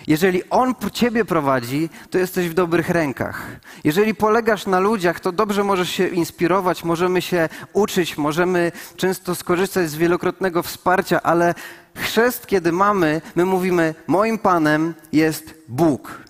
Jeżeli 0.07 0.49
On 0.49 0.75
Ciebie 0.93 1.25
prowadzi, 1.25 1.89
to 2.09 2.17
jesteś 2.17 2.49
w 2.49 2.53
dobrych 2.53 2.89
rękach. 2.89 3.59
Jeżeli 3.83 4.15
polegasz 4.15 4.65
na 4.65 4.79
ludziach, 4.79 5.19
to 5.19 5.31
dobrze 5.31 5.63
możesz 5.63 5.89
się 5.89 6.07
inspirować, 6.07 6.83
możemy 6.83 7.21
się 7.21 7.49
uczyć, 7.73 8.17
możemy 8.17 8.71
często 8.95 9.35
skorzystać 9.35 9.89
z 9.89 9.95
wielokrotnego 9.95 10.63
wsparcia, 10.63 11.21
ale 11.23 11.53
chrzest, 11.95 12.47
kiedy 12.47 12.71
mamy, 12.71 13.21
my 13.35 13.45
mówimy: 13.45 13.95
Moim 14.07 14.37
Panem 14.37 14.93
jest 15.11 15.55
Bóg. 15.67 16.25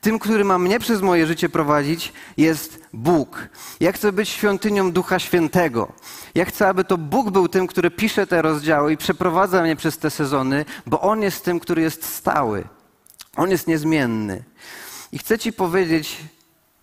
Tym, 0.00 0.18
który 0.18 0.44
ma 0.44 0.58
mnie 0.58 0.80
przez 0.80 1.02
moje 1.02 1.26
życie 1.26 1.48
prowadzić, 1.48 2.12
jest 2.36 2.80
Bóg. 2.92 3.48
Ja 3.80 3.92
chcę 3.92 4.12
być 4.12 4.28
świątynią 4.28 4.92
Ducha 4.92 5.18
Świętego. 5.18 5.92
Ja 6.34 6.44
chcę, 6.44 6.68
aby 6.68 6.84
to 6.84 6.98
Bóg 6.98 7.30
był 7.30 7.48
tym, 7.48 7.66
który 7.66 7.90
pisze 7.90 8.26
te 8.26 8.42
rozdziały 8.42 8.92
i 8.92 8.96
przeprowadza 8.96 9.62
mnie 9.62 9.76
przez 9.76 9.98
te 9.98 10.10
sezony, 10.10 10.64
bo 10.86 11.00
On 11.00 11.22
jest 11.22 11.44
tym, 11.44 11.60
który 11.60 11.82
jest 11.82 12.04
stały. 12.04 12.64
On 13.36 13.50
jest 13.50 13.66
niezmienny. 13.66 14.44
I 15.12 15.18
chcę 15.18 15.38
Ci 15.38 15.52
powiedzieć 15.52 16.16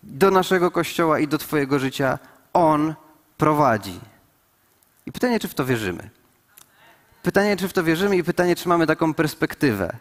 do 0.02 0.30
naszego 0.30 0.70
kościoła 0.70 1.18
i 1.18 1.28
do 1.28 1.38
Twojego 1.38 1.78
życia: 1.78 2.18
On 2.52 2.94
prowadzi. 3.36 4.00
I 5.06 5.12
pytanie, 5.12 5.40
czy 5.40 5.48
w 5.48 5.54
to 5.54 5.64
wierzymy? 5.64 6.10
Pytanie, 7.24 7.56
czy 7.56 7.68
w 7.68 7.72
to 7.72 7.84
wierzymy, 7.84 8.16
i 8.16 8.24
pytanie, 8.24 8.56
czy 8.56 8.68
mamy 8.68 8.86
taką 8.86 9.14
perspektywę. 9.14 9.96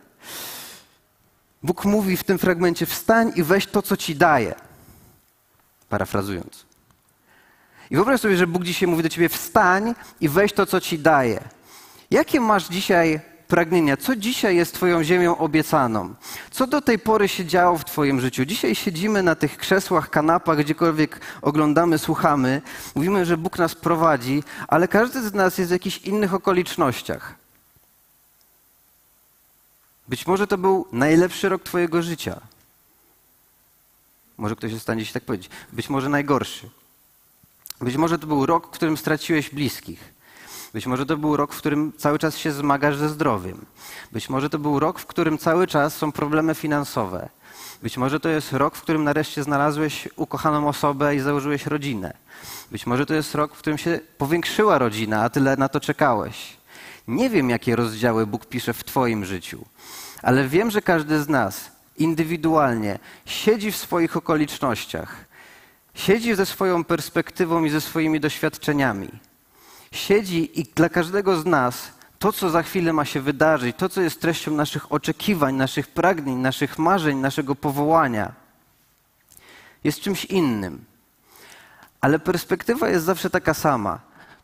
Bóg 1.64 1.86
mówi 1.86 2.18
w 2.18 2.24
tym 2.24 2.38
fragmencie: 2.38 2.86
wstań 2.86 3.32
i 3.36 3.44
weź 3.44 3.68
to, 3.68 3.82
co 3.82 3.98
ci 3.98 4.16
daje. 4.16 4.56
Parafrazując. 5.90 6.66
I 7.92 7.96
wyobraź 7.96 8.22
sobie, 8.22 8.38
że 8.38 8.48
Bóg 8.48 8.64
dzisiaj 8.64 8.88
mówi 8.90 9.04
do 9.04 9.10
ciebie: 9.10 9.30
wstań 9.30 9.96
i 10.22 10.30
weź 10.30 10.54
to, 10.54 10.66
co 10.66 10.82
ci 10.82 11.00
daje. 11.00 11.42
Jakie 12.12 12.40
masz 12.40 12.68
dzisiaj 12.68 13.22
pragnienia? 13.54 13.98
Co 13.98 14.16
dzisiaj 14.16 14.56
jest 14.56 14.74
Twoją 14.74 15.04
ziemią 15.04 15.38
obiecaną? 15.38 16.16
Co 16.52 16.68
do 16.68 16.82
tej 16.82 17.00
pory 17.00 17.28
się 17.28 17.46
działo 17.46 17.78
w 17.78 17.86
Twoim 17.86 18.22
życiu? 18.22 18.46
Dzisiaj 18.46 18.76
siedzimy 18.76 19.24
na 19.24 19.36
tych 19.36 19.58
krzesłach, 19.58 20.10
kanapach, 20.10 20.58
gdziekolwiek 20.58 21.20
oglądamy, 21.42 21.98
słuchamy. 21.98 22.62
Mówimy, 22.96 23.26
że 23.26 23.38
Bóg 23.38 23.60
nas 23.60 23.76
prowadzi, 23.76 24.44
ale 24.68 24.88
każdy 24.88 25.22
z 25.22 25.34
nas 25.34 25.58
jest 25.58 25.72
w 25.72 25.78
jakichś 25.78 25.98
innych 25.98 26.34
okolicznościach. 26.34 27.36
Być 30.08 30.28
może 30.28 30.48
to 30.48 30.58
był 30.58 30.88
najlepszy 30.92 31.50
rok 31.50 31.64
Twojego 31.64 32.02
życia. 32.02 32.42
Może 34.38 34.56
ktoś 34.56 34.82
stanie 34.82 35.06
się 35.06 35.14
tak 35.14 35.24
powiedzieć. 35.24 35.50
Być 35.74 35.90
może 35.90 36.10
najgorszy. 36.10 36.70
Być 37.82 37.96
może 37.98 38.20
to 38.20 38.28
był 38.28 38.46
rok, 38.46 38.68
w 38.68 38.72
którym 38.72 38.98
straciłeś 38.98 39.50
bliskich. 39.50 40.13
Być 40.74 40.88
może 40.88 41.06
to 41.06 41.18
był 41.18 41.38
rok, 41.38 41.54
w 41.54 41.58
którym 41.58 41.94
cały 41.98 42.20
czas 42.20 42.38
się 42.38 42.52
zmagasz 42.52 42.98
ze 42.98 43.10
zdrowiem. 43.10 43.66
Być 44.12 44.30
może 44.30 44.50
to 44.50 44.60
był 44.60 44.80
rok, 44.80 45.00
w 45.00 45.06
którym 45.06 45.38
cały 45.38 45.68
czas 45.68 45.96
są 45.96 46.12
problemy 46.12 46.56
finansowe. 46.56 47.30
Być 47.84 47.98
może 47.98 48.20
to 48.20 48.30
jest 48.30 48.54
rok, 48.54 48.76
w 48.76 48.82
którym 48.82 49.04
nareszcie 49.04 49.44
znalazłeś 49.44 50.10
ukochaną 50.16 50.68
osobę 50.68 51.16
i 51.16 51.20
założyłeś 51.20 51.66
rodzinę. 51.66 52.14
Być 52.72 52.88
może 52.88 53.06
to 53.06 53.14
jest 53.14 53.36
rok, 53.36 53.56
w 53.56 53.58
którym 53.58 53.78
się 53.78 54.00
powiększyła 54.18 54.78
rodzina, 54.78 55.24
a 55.24 55.30
tyle 55.30 55.58
na 55.58 55.70
to 55.70 55.80
czekałeś. 55.80 56.58
Nie 57.08 57.30
wiem, 57.30 57.50
jakie 57.50 57.76
rozdziały 57.76 58.28
Bóg 58.28 58.46
pisze 58.46 58.74
w 58.74 58.84
Twoim 58.84 59.26
życiu, 59.26 59.66
ale 60.22 60.48
wiem, 60.48 60.72
że 60.72 60.82
każdy 60.82 61.22
z 61.22 61.30
nas 61.30 61.72
indywidualnie 61.98 63.00
siedzi 63.26 63.72
w 63.72 63.78
swoich 63.78 64.18
okolicznościach, 64.18 65.26
siedzi 65.94 66.36
ze 66.36 66.46
swoją 66.46 66.84
perspektywą 66.84 67.64
i 67.64 67.70
ze 67.70 67.82
swoimi 67.82 68.20
doświadczeniami 68.20 69.10
siedzi 69.94 70.60
i 70.60 70.64
dla 70.64 70.90
każdego 70.90 71.42
z 71.42 71.46
nas 71.46 71.92
to, 72.20 72.34
co 72.34 72.50
za 72.50 72.64
chwilę 72.64 72.94
ma 72.94 73.06
się 73.06 73.22
wydarzyć, 73.22 73.76
to, 73.76 73.90
co 73.90 74.02
jest 74.02 74.22
treścią 74.22 74.52
naszych 74.52 74.92
oczekiwań, 74.92 75.56
naszych 75.56 75.88
pragnień, 75.88 76.38
naszych 76.38 76.80
marzeń, 76.80 77.18
naszego 77.18 77.56
powołania, 77.56 78.32
jest 79.84 80.00
czymś 80.02 80.26
innym. 80.26 80.86
Ale 82.02 82.20
perspektywa 82.20 82.90
jest 82.90 83.06
zawsze 83.06 83.30
taka 83.30 83.54
sama. 83.54 84.00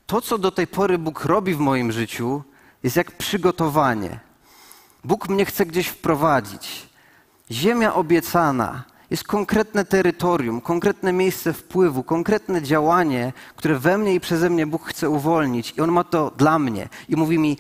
To, 0.08 0.22
co 0.22 0.38
do 0.38 0.52
tej 0.52 0.68
pory 0.68 0.98
Bóg 0.98 1.26
robi 1.26 1.56
w 1.56 1.60
moim 1.60 1.92
życiu, 1.92 2.44
jest 2.84 2.96
jak 2.96 3.12
przygotowanie. 3.12 4.20
Bóg 5.04 5.30
mnie 5.30 5.46
chce 5.46 5.66
gdzieś 5.66 5.88
wprowadzić. 5.88 6.90
Ziemia 7.52 7.94
obiecana, 7.94 8.84
jest 9.10 9.24
konkretne 9.24 9.86
terytorium, 9.86 10.62
konkretne 10.62 11.14
miejsce 11.14 11.54
wpływu, 11.54 12.04
konkretne 12.04 12.62
działanie, 12.62 13.34
które 13.56 13.80
we 13.80 13.98
mnie 13.98 14.14
i 14.14 14.20
przeze 14.20 14.50
mnie 14.50 14.68
Bóg 14.68 14.90
chce 14.90 15.10
uwolnić. 15.10 15.74
I 15.78 15.82
On 15.82 15.92
ma 15.92 16.04
to 16.04 16.32
dla 16.38 16.60
mnie. 16.60 16.90
I 17.10 17.16
mówi 17.16 17.40
mi, 17.40 17.58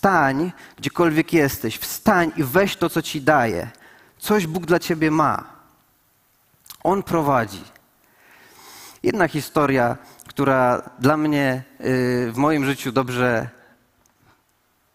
Wstań, 0.00 0.52
gdziekolwiek 0.76 1.32
jesteś, 1.32 1.78
wstań 1.78 2.32
i 2.36 2.44
weź 2.44 2.76
to, 2.76 2.90
co 2.90 3.02
ci 3.02 3.20
daje. 3.20 3.70
Coś 4.18 4.46
Bóg 4.46 4.66
dla 4.66 4.78
ciebie 4.78 5.10
ma. 5.10 5.44
On 6.82 7.02
prowadzi. 7.02 7.64
Jedna 9.02 9.28
historia, 9.28 9.96
która 10.28 10.90
dla 10.98 11.16
mnie 11.16 11.62
y, 11.80 12.32
w 12.32 12.36
moim 12.36 12.64
życiu 12.64 12.92
dobrze 12.92 13.48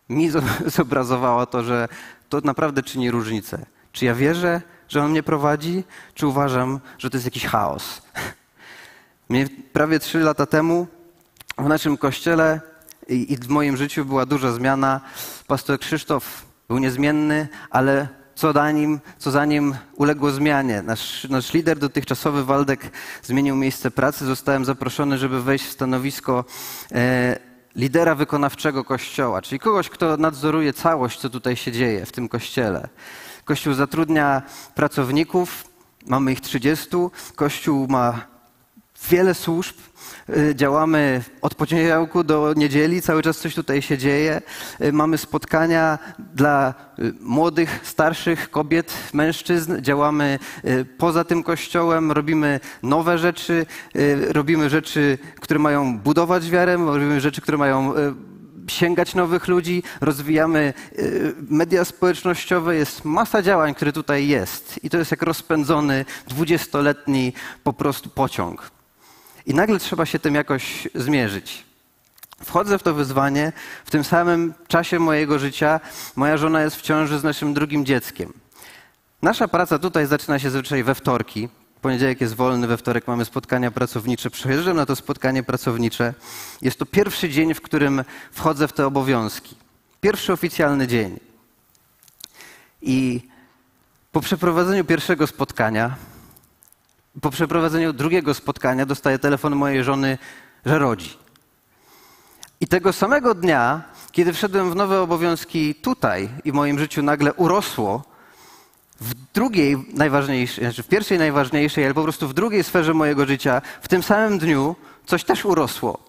mi 0.09 0.29
zobrazowała 0.77 1.45
to, 1.45 1.63
że 1.63 1.87
to 2.29 2.41
naprawdę 2.43 2.83
czyni 2.83 3.11
różnicę. 3.11 3.65
Czy 3.91 4.05
ja 4.05 4.15
wierzę, 4.15 4.61
że 4.89 5.03
On 5.03 5.11
mnie 5.11 5.23
prowadzi, 5.23 5.83
czy 6.13 6.27
uważam, 6.27 6.79
że 6.97 7.09
to 7.09 7.17
jest 7.17 7.25
jakiś 7.25 7.45
chaos? 7.45 8.01
Mnie 9.29 9.47
prawie 9.73 9.99
trzy 9.99 10.19
lata 10.19 10.45
temu 10.45 10.87
w 11.57 11.67
naszym 11.67 11.97
kościele 11.97 12.61
i 13.07 13.37
w 13.41 13.47
moim 13.47 13.77
życiu 13.77 14.05
była 14.05 14.25
duża 14.25 14.51
zmiana. 14.51 15.01
Pastor 15.47 15.79
Krzysztof 15.79 16.45
był 16.67 16.77
niezmienny, 16.77 17.47
ale 17.69 18.07
co 18.35 18.53
za 18.53 18.71
nim, 18.71 18.99
co 19.17 19.31
za 19.31 19.45
nim 19.45 19.75
uległo 19.95 20.31
zmianie. 20.31 20.81
Nasz, 20.81 21.27
nasz 21.29 21.53
lider 21.53 21.79
dotychczasowy, 21.79 22.45
Waldek, 22.45 22.91
zmienił 23.23 23.55
miejsce 23.55 23.91
pracy. 23.91 24.25
Zostałem 24.25 24.65
zaproszony, 24.65 25.17
żeby 25.17 25.43
wejść 25.43 25.65
w 25.65 25.71
stanowisko 25.71 26.45
e, 26.91 27.39
lidera 27.75 28.15
wykonawczego 28.15 28.83
kościoła, 28.83 29.41
czyli 29.41 29.59
kogoś, 29.59 29.89
kto 29.89 30.17
nadzoruje 30.17 30.73
całość, 30.73 31.19
co 31.19 31.29
tutaj 31.29 31.55
się 31.55 31.71
dzieje 31.71 32.05
w 32.05 32.11
tym 32.11 32.29
kościele. 32.29 32.89
Kościół 33.45 33.73
zatrudnia 33.73 34.41
pracowników, 34.75 35.67
mamy 36.07 36.31
ich 36.31 36.41
30. 36.41 36.87
Kościół 37.35 37.87
ma 37.87 38.27
wiele 39.09 39.33
służb, 39.33 39.75
Y, 40.29 40.55
działamy 40.55 41.23
od 41.41 41.55
poniedziałku 41.55 42.23
do 42.23 42.53
niedzieli, 42.55 43.01
cały 43.01 43.21
czas 43.23 43.37
coś 43.37 43.55
tutaj 43.55 43.81
się 43.81 43.97
dzieje. 43.97 44.41
Y, 44.81 44.93
mamy 44.93 45.17
spotkania 45.17 45.99
dla 46.35 46.73
y, 46.99 47.13
młodych, 47.21 47.79
starszych 47.83 48.51
kobiet, 48.51 48.93
mężczyzn. 49.13 49.81
Działamy 49.81 50.39
poza 50.97 51.23
tym 51.23 51.43
kościołem, 51.43 52.11
robimy 52.11 52.59
nowe 52.83 53.17
rzeczy, 53.17 53.65
robimy 54.29 54.69
rzeczy, 54.69 55.17
które 55.39 55.59
mają 55.59 55.99
budować 55.99 56.49
wiarę, 56.49 56.77
robimy 56.77 57.21
rzeczy, 57.21 57.41
które 57.41 57.57
mają 57.57 57.93
sięgać 58.67 59.15
nowych 59.15 59.47
ludzi, 59.47 59.83
rozwijamy 60.01 60.73
media 61.49 61.85
społecznościowe, 61.85 62.75
jest 62.75 63.05
masa 63.05 63.41
działań, 63.41 63.75
które 63.75 63.93
tutaj 63.93 64.27
jest. 64.27 64.79
I 64.83 64.89
to 64.89 64.97
jest 64.97 65.11
jak 65.11 65.21
rozpędzony 65.21 66.05
dwudziestoletni 66.27 67.33
po 67.63 67.73
prostu 67.73 68.09
pociąg. 68.09 68.71
I 69.45 69.53
nagle 69.53 69.79
trzeba 69.79 70.05
się 70.05 70.19
tym 70.19 70.35
jakoś 70.35 70.87
zmierzyć. 70.95 71.65
Wchodzę 72.43 72.77
w 72.77 72.83
to 72.83 72.93
wyzwanie. 72.93 73.53
W 73.85 73.91
tym 73.91 74.03
samym 74.03 74.53
czasie 74.67 74.99
mojego 74.99 75.39
życia 75.39 75.79
moja 76.15 76.37
żona 76.37 76.61
jest 76.61 76.75
w 76.75 76.81
ciąży 76.81 77.19
z 77.19 77.23
naszym 77.23 77.53
drugim 77.53 77.85
dzieckiem. 77.85 78.33
Nasza 79.21 79.47
praca 79.47 79.79
tutaj 79.79 80.05
zaczyna 80.05 80.39
się 80.39 80.49
zazwyczaj 80.49 80.83
we 80.83 80.95
wtorki. 80.95 81.49
Poniedziałek 81.85 82.21
jest 82.21 82.33
wolny, 82.33 82.67
we 82.67 82.77
wtorek 82.77 83.07
mamy 83.07 83.25
spotkania 83.25 83.71
pracownicze. 83.71 84.29
Przyjeżdżam 84.29 84.77
na 84.77 84.85
to 84.85 84.95
spotkanie 84.95 85.43
pracownicze. 85.43 86.13
Jest 86.61 86.79
to 86.79 86.85
pierwszy 86.85 87.29
dzień, 87.29 87.53
w 87.53 87.61
którym 87.61 88.03
wchodzę 88.31 88.67
w 88.67 88.73
te 88.73 88.87
obowiązki. 88.87 89.55
Pierwszy 90.01 90.33
oficjalny 90.33 90.87
dzień. 90.87 91.19
I 92.81 93.21
po 94.11 94.21
przeprowadzeniu 94.21 94.85
pierwszego 94.85 95.27
spotkania 95.27 95.95
po 97.21 97.29
przeprowadzeniu 97.29 97.93
drugiego 97.93 98.33
spotkania 98.33 98.85
dostaję 98.85 99.19
telefon 99.19 99.55
mojej 99.55 99.83
żony, 99.83 100.17
że 100.65 100.79
rodzi. 100.79 101.17
I 102.61 102.67
tego 102.67 102.93
samego 102.93 103.33
dnia, 103.33 103.83
kiedy 104.11 104.33
wszedłem 104.33 104.71
w 104.71 104.75
nowe 104.75 105.01
obowiązki 105.01 105.75
tutaj 105.75 106.29
i 106.43 106.51
w 106.51 106.55
moim 106.55 106.79
życiu 106.79 107.03
nagle 107.03 107.33
urosło, 107.33 108.14
w 108.99 109.13
drugiej 109.33 109.85
najważniejszej, 109.93 110.63
znaczy 110.63 110.83
w 110.83 110.87
pierwszej 110.87 111.17
najważniejszej, 111.17 111.85
ale 111.85 111.93
po 111.93 112.03
prostu 112.03 112.27
w 112.27 112.33
drugiej 112.33 112.63
sferze 112.63 112.93
mojego 112.93 113.25
życia, 113.25 113.61
w 113.81 113.87
tym 113.87 114.03
samym 114.03 114.39
dniu 114.39 114.75
coś 115.05 115.23
też 115.23 115.45
urosło. 115.45 115.99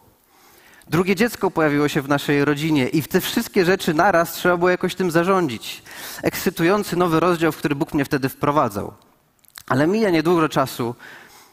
Drugie 0.90 1.16
dziecko 1.16 1.50
pojawiło 1.50 1.88
się 1.88 2.02
w 2.02 2.08
naszej 2.08 2.44
rodzinie 2.44 2.88
i 2.88 3.02
te 3.02 3.20
wszystkie 3.20 3.64
rzeczy 3.64 3.94
naraz 3.94 4.32
trzeba 4.32 4.56
było 4.56 4.70
jakoś 4.70 4.94
tym 4.94 5.10
zarządzić. 5.10 5.82
Ekscytujący 6.22 6.96
nowy 6.96 7.20
rozdział, 7.20 7.52
w 7.52 7.56
który 7.56 7.74
Bóg 7.74 7.94
mnie 7.94 8.04
wtedy 8.04 8.28
wprowadzał. 8.28 8.92
Ale 9.66 9.86
mija 9.86 10.10
niedużo 10.10 10.48
czasu. 10.48 10.94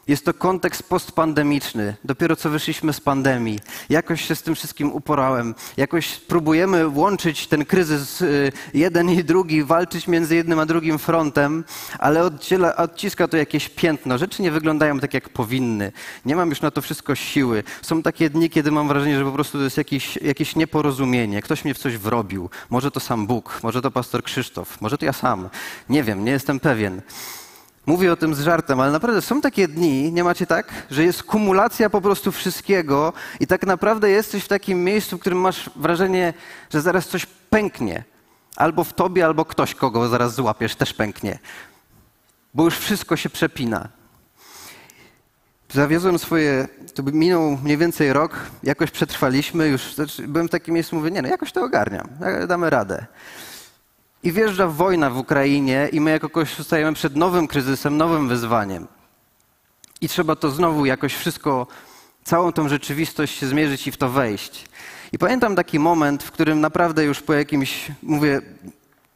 Jest 0.08 0.24
to 0.24 0.34
kontekst 0.34 0.82
postpandemiczny. 0.82 1.96
Dopiero 2.04 2.36
co 2.36 2.50
wyszliśmy 2.50 2.92
z 2.92 3.00
pandemii. 3.00 3.58
Jakoś 3.88 4.24
się 4.24 4.34
z 4.34 4.42
tym 4.42 4.54
wszystkim 4.54 4.92
uporałem. 4.92 5.54
Jakoś 5.76 6.16
próbujemy 6.16 6.88
łączyć 6.88 7.46
ten 7.46 7.64
kryzys 7.64 8.22
y, 8.22 8.52
jeden 8.74 9.10
i 9.10 9.24
drugi, 9.24 9.64
walczyć 9.64 10.08
między 10.08 10.36
jednym 10.36 10.58
a 10.58 10.66
drugim 10.66 10.98
frontem, 10.98 11.64
ale 11.98 12.22
oddziela, 12.22 12.76
odciska 12.76 13.28
to 13.28 13.36
jakieś 13.36 13.68
piętno. 13.68 14.18
Rzeczy 14.18 14.42
nie 14.42 14.50
wyglądają 14.50 15.00
tak, 15.00 15.14
jak 15.14 15.28
powinny. 15.28 15.92
Nie 16.24 16.36
mam 16.36 16.50
już 16.50 16.60
na 16.60 16.70
to 16.70 16.82
wszystko 16.82 17.14
siły. 17.14 17.62
Są 17.82 18.02
takie 18.02 18.30
dni, 18.30 18.50
kiedy 18.50 18.70
mam 18.70 18.88
wrażenie, 18.88 19.18
że 19.18 19.24
po 19.24 19.32
prostu 19.32 19.58
to 19.58 19.64
jest 19.64 19.76
jakieś, 19.76 20.16
jakieś 20.16 20.56
nieporozumienie. 20.56 21.42
Ktoś 21.42 21.64
mnie 21.64 21.74
w 21.74 21.78
coś 21.78 21.98
wrobił. 21.98 22.50
Może 22.70 22.90
to 22.90 23.00
sam 23.00 23.26
Bóg, 23.26 23.60
może 23.62 23.82
to 23.82 23.90
pastor 23.90 24.22
Krzysztof, 24.22 24.80
może 24.80 24.98
to 24.98 25.04
ja 25.04 25.12
sam. 25.12 25.48
Nie 25.88 26.02
wiem, 26.02 26.24
nie 26.24 26.32
jestem 26.32 26.60
pewien. 26.60 27.02
Mówię 27.86 28.12
o 28.12 28.16
tym 28.16 28.34
z 28.34 28.40
żartem, 28.40 28.80
ale 28.80 28.92
naprawdę 28.92 29.22
są 29.22 29.40
takie 29.40 29.68
dni, 29.68 30.12
nie 30.12 30.24
macie 30.24 30.46
tak, 30.46 30.72
że 30.90 31.04
jest 31.04 31.22
kumulacja 31.22 31.90
po 31.90 32.00
prostu 32.00 32.32
wszystkiego 32.32 33.12
i 33.40 33.46
tak 33.46 33.66
naprawdę 33.66 34.10
jesteś 34.10 34.44
w 34.44 34.48
takim 34.48 34.84
miejscu, 34.84 35.16
w 35.16 35.20
którym 35.20 35.38
masz 35.38 35.70
wrażenie, 35.76 36.34
że 36.72 36.80
zaraz 36.80 37.08
coś 37.08 37.26
pęknie. 37.26 38.04
Albo 38.56 38.84
w 38.84 38.92
tobie, 38.92 39.24
albo 39.24 39.44
ktoś, 39.44 39.74
kogo 39.74 40.08
zaraz 40.08 40.34
złapiesz, 40.34 40.76
też 40.76 40.94
pęknie. 40.94 41.38
Bo 42.54 42.64
już 42.64 42.78
wszystko 42.78 43.16
się 43.16 43.30
przepina. 43.30 43.88
Zawiozłem 45.72 46.18
swoje, 46.18 46.68
to 46.94 47.02
minął 47.02 47.58
mniej 47.62 47.76
więcej 47.76 48.12
rok, 48.12 48.36
jakoś 48.62 48.90
przetrwaliśmy, 48.90 49.68
już 49.68 49.94
znaczy 49.94 50.28
byłem 50.28 50.48
w 50.48 50.50
takim 50.50 50.74
miejscu, 50.74 50.96
mówię, 50.96 51.10
nie 51.10 51.22
no, 51.22 51.28
jakoś 51.28 51.52
to 51.52 51.64
ogarniam, 51.64 52.08
damy 52.48 52.70
radę. 52.70 53.06
I 54.24 54.32
wjeżdża 54.32 54.66
wojna 54.68 55.10
w 55.10 55.18
Ukrainie 55.18 55.88
i 55.92 56.00
my 56.00 56.10
jako 56.10 56.28
Kościół 56.28 56.64
stajemy 56.64 56.92
przed 56.92 57.16
nowym 57.16 57.46
kryzysem, 57.46 57.96
nowym 57.96 58.28
wyzwaniem. 58.28 58.86
I 60.00 60.08
trzeba 60.08 60.36
to 60.36 60.50
znowu 60.50 60.86
jakoś 60.86 61.14
wszystko, 61.14 61.66
całą 62.24 62.52
tą 62.52 62.68
rzeczywistość 62.68 63.38
się 63.38 63.46
zmierzyć 63.46 63.86
i 63.86 63.92
w 63.92 63.96
to 63.96 64.08
wejść. 64.08 64.64
I 65.12 65.18
pamiętam 65.18 65.56
taki 65.56 65.78
moment, 65.78 66.22
w 66.22 66.30
którym 66.30 66.60
naprawdę 66.60 67.04
już 67.04 67.20
po 67.20 67.34
jakimś, 67.34 67.90
mówię, 68.02 68.42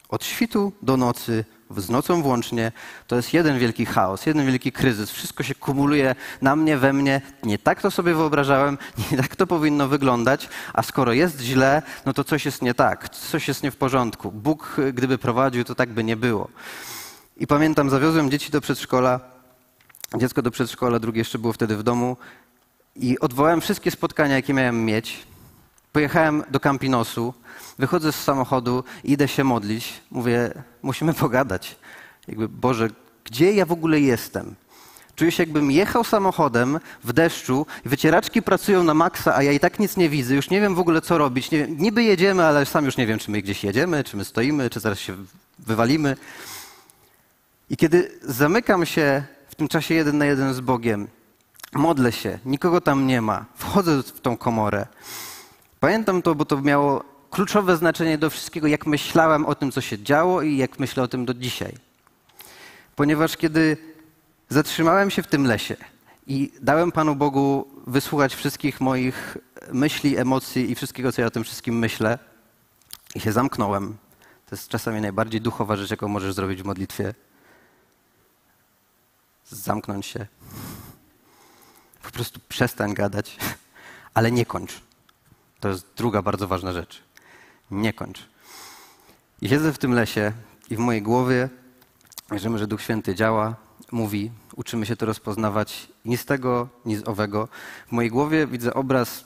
od 0.09 0.25
świtu 0.25 0.73
do 0.83 0.97
nocy 0.97 1.44
z 1.76 1.90
nocą 1.90 2.22
włącznie, 2.22 2.72
to 3.07 3.16
jest 3.16 3.35
jeden 3.35 3.59
wielki 3.59 3.87
chaos, 3.87 4.26
jeden 4.26 4.46
wielki 4.46 4.72
kryzys. 4.72 5.11
Wszystko 5.11 5.42
się 5.42 5.54
kumuluje 5.54 6.14
na 6.42 6.57
mnie, 6.57 6.76
we 6.78 6.92
mnie. 6.92 7.20
Nie 7.42 7.59
tak 7.59 7.83
to 7.83 7.90
sobie 7.90 8.14
wyobrażałem, 8.14 8.78
nie 9.12 9.16
tak 9.18 9.37
to 9.37 9.46
powinno 9.46 9.88
wyglądać, 9.88 10.48
a 10.72 10.83
skoro 10.83 11.12
jest 11.12 11.40
źle, 11.40 11.83
no 12.07 12.12
to 12.12 12.24
coś 12.24 12.44
jest 12.44 12.62
nie 12.62 12.74
tak, 12.74 13.09
coś 13.09 13.48
jest 13.48 13.62
nie 13.62 13.70
w 13.70 13.76
porządku. 13.76 14.33
Bóg, 14.33 14.76
gdyby 14.92 15.18
prowadził, 15.18 15.64
to 15.64 15.74
tak 15.74 15.92
by 15.92 16.04
nie 16.04 16.16
było. 16.16 16.48
I 17.37 17.46
pamiętam, 17.46 17.90
zawiozłem 17.90 18.31
dzieci 18.31 18.50
do 18.50 18.61
przedszkola, 18.61 19.20
dziecko 20.16 20.42
do 20.42 20.50
przedszkola, 20.50 20.98
drugie 20.98 21.18
jeszcze 21.18 21.38
było 21.38 21.52
wtedy 21.52 21.76
w 21.76 21.83
domu 21.83 22.16
i 22.96 23.18
odwołałem 23.18 23.61
wszystkie 23.61 23.90
spotkania, 23.90 24.35
jakie 24.35 24.54
miałem 24.54 24.85
mieć. 24.85 25.26
Pojechałem 25.92 26.42
do 26.50 26.61
Campinosu, 26.61 27.35
wychodzę 27.79 28.12
z 28.12 28.25
samochodu, 28.25 28.85
idę 29.05 29.29
się 29.29 29.45
modlić. 29.45 29.93
Mówię, 30.11 30.53
musimy 30.83 31.14
pogadać. 31.14 31.77
Jakby, 32.29 32.49
Boże, 32.49 32.88
gdzie 33.25 33.53
ja 33.53 33.67
w 33.67 33.73
ogóle 33.73 34.01
jestem? 34.01 34.55
Czuję 35.17 35.33
się, 35.33 35.43
jakbym 35.43 35.71
jechał 35.71 36.05
samochodem 36.05 36.81
w 37.05 37.12
deszczu, 37.12 37.67
wycieraczki 37.85 38.43
pracują 38.43 38.85
na 38.85 38.95
maksa, 38.95 39.37
a 39.37 39.43
ja 39.43 39.53
i 39.53 39.61
tak 39.61 39.79
nic 39.79 39.97
nie 39.97 40.09
widzę, 40.09 40.35
już 40.35 40.51
nie 40.51 40.61
wiem 40.61 40.75
w 40.75 40.79
ogóle 40.79 41.01
co 41.01 41.19
robić. 41.19 41.51
Nie, 41.51 41.67
niby 41.69 42.03
jedziemy, 42.03 42.45
ale 42.45 42.67
sam 42.67 42.85
już 42.85 42.97
nie 42.97 43.07
wiem, 43.07 43.19
czy 43.19 43.31
my 43.31 43.43
gdzieś 43.43 43.64
jedziemy, 43.64 44.05
czy 44.05 44.17
my 44.17 44.25
stoimy, 44.25 44.71
czy 44.71 44.81
zaraz 44.81 44.99
się 44.99 45.17
wywalimy. 45.59 46.17
I 47.71 47.77
kiedy 47.77 48.19
zamykam 48.23 48.87
się 48.87 49.23
w 49.49 49.55
tym 49.55 49.69
czasie 49.69 49.95
jeden 49.95 50.19
na 50.19 50.27
jeden 50.27 50.55
z 50.55 50.61
Bogiem, 50.61 51.09
modlę 51.73 52.12
się, 52.12 52.38
nikogo 52.45 52.81
tam 52.81 53.07
nie 53.07 53.21
ma, 53.23 53.45
wchodzę 53.55 54.03
w 54.03 54.21
tą 54.21 54.37
komorę. 54.37 54.87
Pamiętam 55.81 56.23
to, 56.23 56.35
bo 56.35 56.45
to 56.45 56.61
miało 56.61 57.05
kluczowe 57.31 57.77
znaczenie 57.77 58.19
do 58.19 58.31
wszystkiego, 58.31 58.67
jak 58.67 58.87
myślałem 58.87 59.47
o 59.47 59.55
tym, 59.55 59.73
co 59.73 59.81
się 59.81 60.03
działo 60.03 60.43
i 60.43 60.57
jak 60.57 60.79
myślę 60.79 61.03
o 61.03 61.09
tym 61.09 61.25
do 61.25 61.35
dzisiaj. 61.35 61.75
Ponieważ 62.97 63.37
kiedy 63.37 63.77
zatrzymałem 64.49 65.11
się 65.11 65.23
w 65.23 65.27
tym 65.27 65.47
lesie 65.47 65.77
i 66.27 66.53
dałem 66.62 66.93
Panu 66.93 67.17
Bogu 67.17 67.69
wysłuchać 67.87 68.35
wszystkich 68.35 68.81
moich 68.81 69.37
myśli, 69.73 70.17
emocji 70.17 70.71
i 70.71 70.75
wszystkiego, 70.75 71.12
co 71.12 71.21
ja 71.21 71.27
o 71.27 71.31
tym 71.31 71.45
wszystkim 71.45 71.79
myślę, 71.79 72.19
i 73.14 73.21
się 73.21 73.33
zamknąłem. 73.33 73.97
To 74.47 74.57
jest 74.57 74.69
czasami 74.69 75.01
najbardziej 75.01 75.41
duchowa 75.41 75.77
rzecz, 75.77 75.91
jaką 75.91 76.09
możesz 76.09 76.35
zrobić 76.35 76.62
w 76.62 76.67
modlitwie. 76.67 77.14
Zamknąć 79.51 80.07
się. 80.07 80.27
Po 82.03 82.11
prostu 82.11 82.41
przestań 82.49 82.95
gadać, 82.95 83.37
ale 84.14 84.33
nie 84.33 84.47
kończ. 84.47 84.81
To 85.61 85.69
jest 85.69 85.87
druga 85.97 86.23
bardzo 86.23 86.49
ważna 86.49 86.73
rzecz. 86.73 87.03
Nie 87.70 87.92
kończ. 87.92 88.28
I 89.42 89.48
siedzę 89.48 89.72
w 89.72 89.78
tym 89.78 89.92
lesie 89.92 90.33
i 90.70 90.76
w 90.76 90.78
mojej 90.78 91.02
głowie, 91.02 91.48
wierzymy, 92.31 92.59
że 92.59 92.66
Duch 92.66 92.83
Święty 92.83 93.14
działa, 93.14 93.57
mówi, 93.92 94.31
uczymy 94.57 94.87
się 94.87 94.96
to 94.96 95.07
rozpoznawać 95.07 95.88
ni 96.04 96.16
z 96.16 96.24
tego, 96.24 96.68
ni 96.85 96.96
z 96.96 97.09
owego. 97.09 97.48
W 97.88 97.92
mojej 97.92 98.11
głowie 98.11 98.46
widzę 98.46 98.74
obraz 98.74 99.24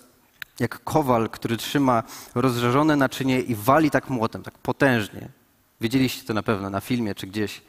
jak 0.60 0.84
kowal, 0.84 1.30
który 1.30 1.56
trzyma 1.56 2.02
rozżarzone 2.34 2.96
naczynie 2.96 3.40
i 3.40 3.54
wali 3.54 3.90
tak 3.90 4.10
młotem, 4.10 4.42
tak 4.42 4.58
potężnie. 4.58 5.28
Widzieliście 5.80 6.26
to 6.26 6.34
na 6.34 6.42
pewno 6.42 6.70
na 6.70 6.80
filmie 6.80 7.14
czy 7.14 7.26
gdzieś. 7.26 7.62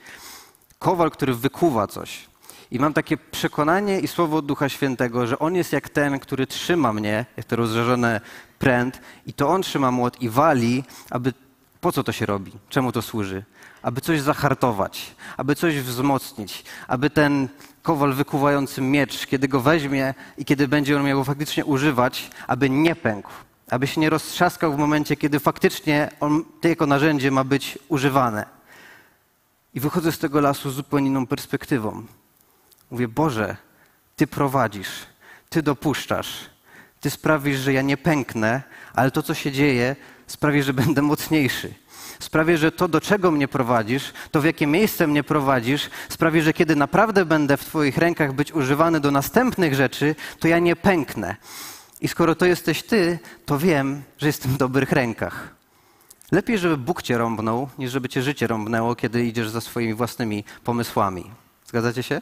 Kowal, 0.80 1.12
który 1.12 1.36
wykuwa 1.36 1.88
coś. 1.88 2.28
I 2.72 2.80
mam 2.80 2.94
takie 2.94 3.18
przekonanie 3.18 4.00
i 4.00 4.08
słowo 4.08 4.42
Ducha 4.42 4.70
Świętego, 4.70 5.28
że 5.28 5.40
On 5.40 5.56
jest 5.56 5.74
jak 5.74 5.90
ten, 5.90 6.20
który 6.20 6.48
trzyma 6.48 6.94
mnie, 6.94 7.26
jak 7.38 7.46
to 7.46 7.56
rozżarzone 7.56 8.22
pręt, 8.64 9.02
i 9.26 9.34
to 9.34 9.50
On 9.50 9.62
trzyma 9.62 9.92
młot 9.92 10.22
i 10.22 10.30
wali, 10.30 10.84
aby 11.10 11.34
po 11.82 11.92
co 11.92 12.04
to 12.04 12.12
się 12.12 12.26
robi? 12.26 12.52
Czemu 12.70 12.92
to 12.92 13.02
służy? 13.02 13.44
Aby 13.82 14.02
coś 14.02 14.22
zahartować, 14.22 15.16
aby 15.38 15.56
coś 15.56 15.80
wzmocnić, 15.80 16.64
aby 16.88 17.10
ten 17.10 17.48
kowal 17.82 18.14
wykuwający 18.14 18.82
miecz, 18.82 19.26
kiedy 19.28 19.48
go 19.48 19.60
weźmie 19.60 20.14
i 20.38 20.46
kiedy 20.46 20.68
będzie 20.68 20.98
on 20.98 21.04
miał 21.04 21.18
go 21.18 21.24
faktycznie 21.24 21.66
używać, 21.66 22.30
aby 22.48 22.70
nie 22.70 22.96
pękł, 22.96 23.32
aby 23.70 23.88
się 23.88 24.02
nie 24.02 24.10
roztrzaskał 24.10 24.74
w 24.74 24.78
momencie, 24.78 25.16
kiedy 25.16 25.40
faktycznie 25.40 26.10
on, 26.20 26.44
jako 26.64 26.86
narzędzie 26.86 27.32
ma 27.32 27.44
być 27.44 27.80
używane. 27.90 28.46
I 29.74 29.80
wychodzę 29.80 30.12
z 30.12 30.20
tego 30.20 30.42
lasu 30.42 30.72
z 30.72 30.76
zupełnie 30.76 31.08
inną 31.08 31.28
perspektywą. 31.28 32.06
Mówię, 32.92 33.08
Boże, 33.08 33.58
Ty 34.16 34.28
prowadzisz, 34.28 34.90
Ty 35.50 35.62
dopuszczasz, 35.62 36.53
Ty 37.04 37.10
sprawisz, 37.10 37.60
że 37.60 37.74
ja 37.74 37.82
nie 37.82 37.98
pęknę, 37.98 38.62
ale 38.94 39.12
to, 39.12 39.24
co 39.24 39.34
się 39.34 39.52
dzieje, 39.52 39.96
sprawi, 40.28 40.64
że 40.64 40.74
będę 40.74 41.02
mocniejszy. 41.02 41.74
Sprawi, 42.20 42.58
że 42.58 42.72
to, 42.72 42.88
do 42.88 43.02
czego 43.02 43.32
mnie 43.32 43.48
prowadzisz, 43.48 44.14
to 44.32 44.42
w 44.42 44.46
jakie 44.46 44.68
miejsce 44.68 45.08
mnie 45.08 45.24
prowadzisz, 45.24 45.90
sprawi, 46.10 46.42
że 46.42 46.54
kiedy 46.54 46.76
naprawdę 46.76 47.26
będę 47.26 47.58
w 47.58 47.66
Twoich 47.66 47.98
rękach 47.98 48.34
być 48.34 48.52
używany 48.52 49.00
do 49.00 49.12
następnych 49.12 49.76
rzeczy, 49.76 50.16
to 50.40 50.48
ja 50.48 50.60
nie 50.60 50.76
pęknę. 50.76 51.36
I 52.02 52.08
skoro 52.08 52.36
to 52.36 52.46
jesteś 52.46 52.84
Ty, 52.84 53.20
to 53.46 53.60
wiem, 53.60 54.04
że 54.18 54.28
jestem 54.28 54.52
w 54.52 54.58
dobrych 54.58 54.92
rękach. 54.92 55.56
Lepiej, 56.32 56.58
żeby 56.58 56.78
Bóg 56.78 57.02
Cię 57.02 57.18
rąbnął, 57.18 57.70
niż 57.78 57.92
żeby 57.92 58.10
Cię 58.10 58.22
życie 58.22 58.48
rąbnęło, 58.48 58.96
kiedy 58.96 59.26
idziesz 59.26 59.50
za 59.50 59.62
swoimi 59.62 59.94
własnymi 59.94 60.44
pomysłami. 60.64 61.32
Zgadzacie 61.66 62.04
się? 62.04 62.22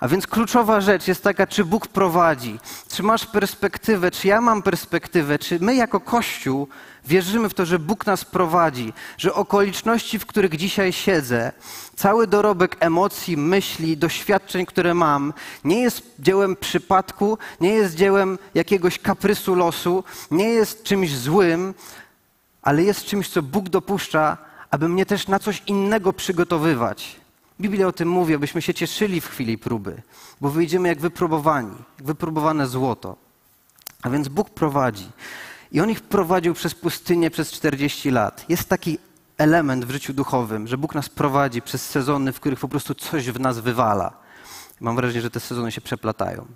A 0.00 0.08
więc 0.08 0.26
kluczowa 0.26 0.80
rzecz 0.80 1.08
jest 1.08 1.22
taka, 1.22 1.46
czy 1.46 1.64
Bóg 1.64 1.88
prowadzi, 1.88 2.58
czy 2.88 3.02
masz 3.02 3.26
perspektywę, 3.26 4.10
czy 4.10 4.28
ja 4.28 4.40
mam 4.40 4.62
perspektywę, 4.62 5.38
czy 5.38 5.60
my 5.60 5.74
jako 5.74 6.00
Kościół 6.00 6.68
wierzymy 7.06 7.48
w 7.48 7.54
to, 7.54 7.66
że 7.66 7.78
Bóg 7.78 8.06
nas 8.06 8.24
prowadzi, 8.24 8.92
że 9.18 9.34
okoliczności, 9.34 10.18
w 10.18 10.26
których 10.26 10.56
dzisiaj 10.56 10.92
siedzę, 10.92 11.52
cały 11.96 12.26
dorobek 12.26 12.76
emocji, 12.80 13.36
myśli, 13.36 13.96
doświadczeń, 13.96 14.66
które 14.66 14.94
mam, 14.94 15.32
nie 15.64 15.82
jest 15.82 16.02
dziełem 16.18 16.56
przypadku, 16.56 17.38
nie 17.60 17.70
jest 17.70 17.94
dziełem 17.94 18.38
jakiegoś 18.54 18.98
kaprysu 18.98 19.54
losu, 19.54 20.04
nie 20.30 20.48
jest 20.48 20.82
czymś 20.82 21.16
złym, 21.16 21.74
ale 22.62 22.82
jest 22.82 23.04
czymś, 23.04 23.28
co 23.28 23.42
Bóg 23.42 23.68
dopuszcza, 23.68 24.36
aby 24.70 24.88
mnie 24.88 25.06
też 25.06 25.28
na 25.28 25.38
coś 25.38 25.62
innego 25.66 26.12
przygotowywać. 26.12 27.23
Biblia 27.64 27.86
o 27.86 27.92
tym 27.92 28.08
mówi, 28.08 28.34
abyśmy 28.34 28.62
się 28.62 28.74
cieszyli 28.74 29.20
w 29.20 29.28
chwili 29.28 29.58
próby, 29.58 30.02
bo 30.40 30.50
wyjdziemy 30.50 30.88
jak 30.88 31.00
wypróbowani, 31.00 31.76
jak 31.98 32.06
wypróbowane 32.06 32.66
złoto. 32.66 33.16
A 34.02 34.10
więc 34.10 34.28
Bóg 34.28 34.50
prowadzi. 34.50 35.08
I 35.72 35.80
on 35.80 35.90
ich 35.90 36.00
prowadził 36.00 36.54
przez 36.54 36.74
pustynię 36.74 37.30
przez 37.30 37.50
40 37.50 38.10
lat. 38.10 38.44
Jest 38.48 38.68
taki 38.68 38.98
element 39.38 39.84
w 39.84 39.90
życiu 39.90 40.12
duchowym, 40.12 40.66
że 40.66 40.78
Bóg 40.78 40.94
nas 40.94 41.08
prowadzi 41.08 41.62
przez 41.62 41.88
sezony, 41.88 42.32
w 42.32 42.40
których 42.40 42.60
po 42.60 42.68
prostu 42.68 42.94
coś 42.94 43.30
w 43.30 43.40
nas 43.40 43.58
wywala. 43.58 44.12
Mam 44.80 44.96
wrażenie, 44.96 45.22
że 45.22 45.30
te 45.30 45.40
sezony 45.40 45.72
się 45.72 45.80
przeplatają. 45.80 46.46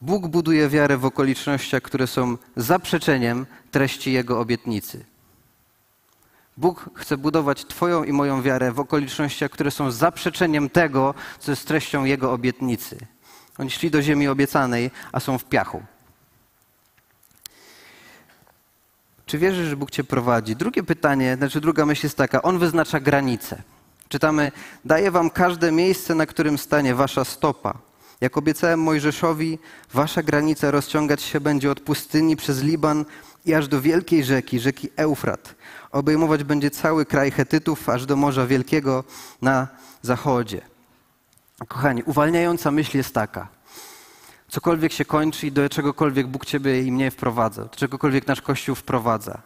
Bóg 0.00 0.28
buduje 0.28 0.68
wiarę 0.68 0.96
w 0.96 1.04
okolicznościach, 1.04 1.82
które 1.82 2.06
są 2.06 2.36
zaprzeczeniem 2.56 3.46
treści 3.70 4.12
Jego 4.12 4.40
obietnicy. 4.40 5.09
Bóg 6.56 6.90
chce 6.94 7.16
budować 7.16 7.64
Twoją 7.64 8.04
i 8.04 8.12
moją 8.12 8.42
wiarę 8.42 8.72
w 8.72 8.80
okolicznościach, 8.80 9.50
które 9.50 9.70
są 9.70 9.90
zaprzeczeniem 9.90 10.70
tego, 10.70 11.14
co 11.38 11.52
jest 11.52 11.66
treścią 11.66 12.04
Jego 12.04 12.32
obietnicy. 12.32 12.98
Oni 13.58 13.70
szli 13.70 13.90
do 13.90 14.02
ziemi 14.02 14.28
obiecanej, 14.28 14.90
a 15.12 15.20
są 15.20 15.38
w 15.38 15.44
piachu. 15.44 15.82
Czy 19.26 19.38
wierzysz, 19.38 19.68
że 19.68 19.76
Bóg 19.76 19.90
Cię 19.90 20.04
prowadzi? 20.04 20.56
Drugie 20.56 20.82
pytanie, 20.82 21.36
znaczy 21.36 21.60
druga 21.60 21.86
myśl 21.86 22.06
jest 22.06 22.16
taka, 22.16 22.42
On 22.42 22.58
wyznacza 22.58 23.00
granice. 23.00 23.62
Czytamy, 24.08 24.52
daje 24.84 25.10
Wam 25.10 25.30
każde 25.30 25.72
miejsce, 25.72 26.14
na 26.14 26.26
którym 26.26 26.58
stanie 26.58 26.94
Wasza 26.94 27.24
stopa. 27.24 27.78
Jak 28.20 28.36
obiecałem 28.36 28.80
Mojżeszowi, 28.80 29.58
Wasza 29.92 30.22
granica 30.22 30.70
rozciągać 30.70 31.22
się 31.22 31.40
będzie 31.40 31.70
od 31.70 31.80
pustyni 31.80 32.36
przez 32.36 32.62
Liban 32.62 33.04
i 33.46 33.54
aż 33.54 33.68
do 33.68 33.80
wielkiej 33.80 34.24
rzeki, 34.24 34.60
rzeki 34.60 34.88
Eufrat. 34.96 35.54
Obejmować 35.92 36.44
będzie 36.44 36.70
cały 36.70 37.06
kraj 37.06 37.30
Hetytów, 37.30 37.88
aż 37.88 38.06
do 38.06 38.16
Morza 38.16 38.46
Wielkiego 38.46 39.04
na 39.42 39.68
zachodzie. 40.02 40.60
Kochani, 41.68 42.02
uwalniająca 42.02 42.70
myśl 42.70 42.96
jest 42.96 43.14
taka. 43.14 43.48
Cokolwiek 44.48 44.92
się 44.92 45.04
kończy 45.04 45.46
i 45.46 45.52
do 45.52 45.68
czegokolwiek 45.68 46.26
Bóg 46.26 46.46
Ciebie 46.46 46.82
i 46.82 46.92
mnie 46.92 47.10
wprowadza, 47.10 47.62
do 47.62 47.76
czegokolwiek 47.76 48.26
nasz 48.26 48.40
Kościół 48.42 48.74
wprowadza. 48.74 49.42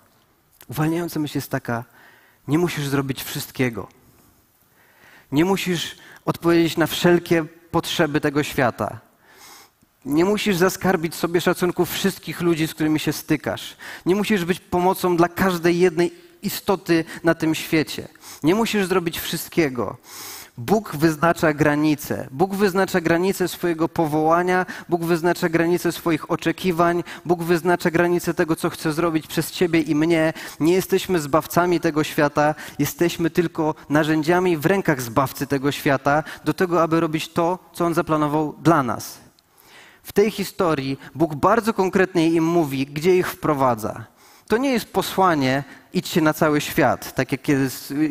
Uwalniająca 0.68 1.20
myśl 1.20 1.38
jest 1.38 1.50
taka, 1.50 1.84
nie 2.48 2.58
musisz 2.58 2.86
zrobić 2.88 3.22
wszystkiego. 3.22 3.88
Nie 5.32 5.44
musisz 5.44 5.96
odpowiedzieć 6.24 6.76
na 6.76 6.86
wszelkie 6.86 7.44
potrzeby 7.70 8.20
tego 8.20 8.42
świata. 8.42 9.00
Nie 10.04 10.24
musisz 10.24 10.56
zaskarbić 10.56 11.14
sobie 11.14 11.40
szacunku 11.40 11.86
wszystkich 11.86 12.40
ludzi, 12.40 12.66
z 12.66 12.74
którymi 12.74 13.00
się 13.00 13.12
stykasz. 13.12 13.76
Nie 14.06 14.14
musisz 14.14 14.44
być 14.44 14.60
pomocą 14.60 15.16
dla 15.16 15.28
każdej 15.28 15.78
jednej 15.78 16.23
istoty 16.46 17.04
na 17.24 17.34
tym 17.34 17.54
świecie. 17.54 18.08
Nie 18.42 18.54
musisz 18.54 18.86
zrobić 18.86 19.18
wszystkiego. 19.18 19.96
Bóg 20.58 20.96
wyznacza 20.96 21.52
granice. 21.52 22.28
Bóg 22.30 22.54
wyznacza 22.54 23.00
granice 23.00 23.48
swojego 23.48 23.88
powołania, 23.88 24.66
Bóg 24.88 25.04
wyznacza 25.04 25.48
granice 25.48 25.92
swoich 25.92 26.30
oczekiwań, 26.30 27.04
Bóg 27.24 27.42
wyznacza 27.42 27.90
granice 27.90 28.34
tego, 28.34 28.56
co 28.56 28.70
chce 28.70 28.92
zrobić 28.92 29.26
przez 29.26 29.50
Ciebie 29.50 29.80
i 29.80 29.94
mnie. 29.94 30.32
Nie 30.60 30.72
jesteśmy 30.72 31.18
zbawcami 31.18 31.80
tego 31.80 32.04
świata, 32.04 32.54
jesteśmy 32.78 33.30
tylko 33.30 33.74
narzędziami 33.88 34.56
w 34.56 34.66
rękach 34.66 35.02
zbawcy 35.02 35.46
tego 35.46 35.72
świata 35.72 36.22
do 36.44 36.54
tego, 36.54 36.82
aby 36.82 37.00
robić 37.00 37.28
to, 37.28 37.58
co 37.72 37.84
On 37.84 37.94
zaplanował 37.94 38.54
dla 38.62 38.82
nas. 38.82 39.18
W 40.02 40.12
tej 40.12 40.30
historii 40.30 40.98
Bóg 41.14 41.34
bardzo 41.34 41.74
konkretnie 41.74 42.28
im 42.28 42.44
mówi, 42.44 42.86
gdzie 42.86 43.16
ich 43.16 43.28
wprowadza. 43.28 44.13
To 44.48 44.56
nie 44.56 44.72
jest 44.72 44.92
posłanie, 44.92 45.64
idźcie 45.92 46.20
na 46.20 46.34
cały 46.34 46.60
świat, 46.60 47.14
tak 47.14 47.32
jak 47.32 47.42
kiedy, 47.42 47.68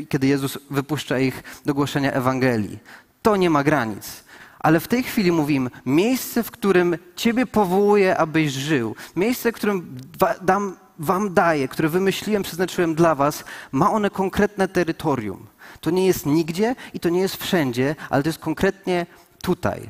kiedy 0.09 0.27
Jezus 0.27 0.57
wypuszcza 0.69 1.19
ich 1.19 1.43
do 1.65 1.73
głoszenia 1.73 2.11
Ewangelii. 2.11 2.79
To 3.21 3.35
nie 3.35 3.49
ma 3.49 3.63
granic. 3.63 4.23
Ale 4.59 4.79
w 4.79 4.87
tej 4.87 5.03
chwili 5.03 5.31
mówimy, 5.31 5.69
miejsce, 5.85 6.43
w 6.43 6.51
którym 6.51 6.97
Ciebie 7.15 7.45
powołuję, 7.45 8.17
abyś 8.17 8.51
żył, 8.51 8.95
miejsce, 9.15 9.51
w 9.51 9.55
którym 9.55 9.97
dam, 10.41 10.75
Wam 10.99 11.33
daję, 11.33 11.67
które 11.67 11.89
wymyśliłem, 11.89 12.43
przeznaczyłem 12.43 12.95
dla 12.95 13.15
Was, 13.15 13.43
ma 13.71 13.91
one 13.91 14.09
konkretne 14.09 14.67
terytorium. 14.67 15.47
To 15.81 15.89
nie 15.89 16.07
jest 16.07 16.25
nigdzie 16.25 16.75
i 16.93 16.99
to 16.99 17.09
nie 17.09 17.19
jest 17.19 17.35
wszędzie, 17.35 17.95
ale 18.09 18.23
to 18.23 18.29
jest 18.29 18.39
konkretnie 18.39 19.05
tutaj. 19.41 19.89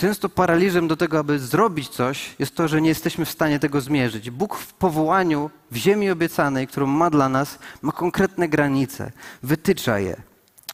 Często 0.00 0.28
paraliżem 0.28 0.88
do 0.88 0.96
tego, 0.96 1.18
aby 1.18 1.38
zrobić 1.38 1.88
coś, 1.88 2.34
jest 2.38 2.54
to, 2.54 2.68
że 2.68 2.80
nie 2.80 2.88
jesteśmy 2.88 3.24
w 3.24 3.30
stanie 3.30 3.58
tego 3.58 3.80
zmierzyć. 3.80 4.30
Bóg 4.30 4.56
w 4.56 4.72
powołaniu 4.72 5.50
w 5.70 5.76
ziemi 5.76 6.10
obiecanej, 6.10 6.66
którą 6.66 6.86
ma 6.86 7.10
dla 7.10 7.28
nas, 7.28 7.58
ma 7.82 7.92
konkretne 7.92 8.48
granice, 8.48 9.12
wytycza 9.42 9.98
je. 9.98 10.16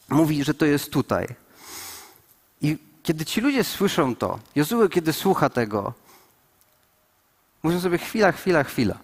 Mówi, 0.09 0.43
że 0.43 0.53
to 0.53 0.65
jest 0.65 0.91
tutaj. 0.91 1.27
I 2.61 2.77
kiedy 3.03 3.25
ci 3.25 3.41
ludzie 3.41 3.63
słyszą 3.63 4.15
to, 4.15 4.39
Jozue, 4.55 4.89
kiedy 4.89 5.13
słucha 5.13 5.49
tego, 5.49 5.93
mówią 7.63 7.79
sobie 7.79 7.97
chwila, 7.97 8.31
chwila, 8.31 8.63
chwila. 8.63 8.97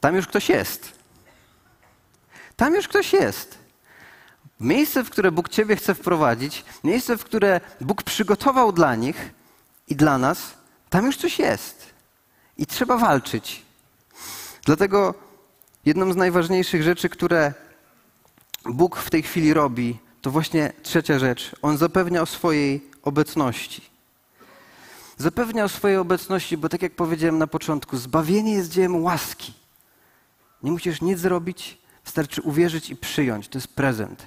Tam 0.00 0.16
już 0.16 0.26
ktoś 0.26 0.48
jest. 0.48 0.92
Tam 2.56 2.74
już 2.74 2.88
ktoś 2.88 3.12
jest. 3.12 3.57
Miejsce, 4.60 5.04
w 5.04 5.10
które 5.10 5.32
Bóg 5.32 5.48
Ciebie 5.48 5.76
chce 5.76 5.94
wprowadzić, 5.94 6.64
miejsce, 6.84 7.16
w 7.16 7.24
które 7.24 7.60
Bóg 7.80 8.02
przygotował 8.02 8.72
dla 8.72 8.94
nich 8.94 9.30
i 9.88 9.96
dla 9.96 10.18
nas, 10.18 10.54
tam 10.90 11.06
już 11.06 11.16
coś 11.16 11.38
jest. 11.38 11.86
I 12.56 12.66
trzeba 12.66 12.96
walczyć. 12.96 13.62
Dlatego 14.64 15.14
jedną 15.84 16.12
z 16.12 16.16
najważniejszych 16.16 16.82
rzeczy, 16.82 17.08
które 17.08 17.52
Bóg 18.64 18.96
w 18.96 19.10
tej 19.10 19.22
chwili 19.22 19.54
robi, 19.54 19.98
to 20.22 20.30
właśnie 20.30 20.72
trzecia 20.82 21.18
rzecz. 21.18 21.56
On 21.62 21.76
zapewnia 21.76 22.22
o 22.22 22.26
swojej 22.26 22.90
obecności. 23.02 23.82
Zapewnia 25.18 25.64
o 25.64 25.68
swojej 25.68 25.96
obecności, 25.96 26.56
bo 26.56 26.68
tak 26.68 26.82
jak 26.82 26.92
powiedziałem 26.92 27.38
na 27.38 27.46
początku, 27.46 27.96
zbawienie 27.96 28.52
jest 28.52 28.70
dziełem 28.70 29.02
łaski. 29.02 29.52
Nie 30.62 30.70
musisz 30.70 31.00
nic 31.00 31.18
zrobić, 31.18 31.78
wystarczy 32.04 32.42
uwierzyć 32.42 32.90
i 32.90 32.96
przyjąć. 32.96 33.48
To 33.48 33.58
jest 33.58 33.68
prezent. 33.68 34.26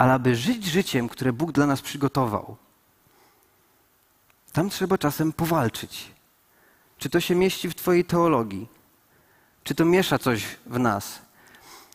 Ale 0.00 0.12
aby 0.12 0.36
żyć 0.36 0.64
życiem, 0.64 1.08
które 1.08 1.32
Bóg 1.32 1.52
dla 1.52 1.66
nas 1.66 1.80
przygotował, 1.80 2.56
tam 4.52 4.70
trzeba 4.70 4.98
czasem 4.98 5.32
powalczyć. 5.32 6.12
Czy 6.98 7.10
to 7.10 7.20
się 7.20 7.34
mieści 7.34 7.68
w 7.70 7.74
Twojej 7.74 8.04
teologii? 8.04 8.68
Czy 9.64 9.74
to 9.74 9.84
miesza 9.84 10.18
coś 10.18 10.44
w 10.66 10.78
nas? 10.78 11.18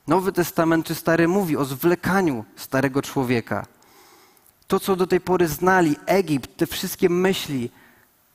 Nowy 0.08 0.32
Testament 0.32 0.86
czy 0.86 0.96
Stary 0.96 1.28
mówi 1.28 1.58
o 1.58 1.66
zwlekaniu 1.66 2.46
starego 2.56 3.02
człowieka. 3.02 3.66
To, 4.68 4.80
co 4.80 4.96
do 4.96 5.08
tej 5.08 5.22
pory 5.22 5.48
znali, 5.48 5.96
Egipt, 6.06 6.58
te 6.58 6.68
wszystkie 6.68 7.10
myśli, 7.10 7.72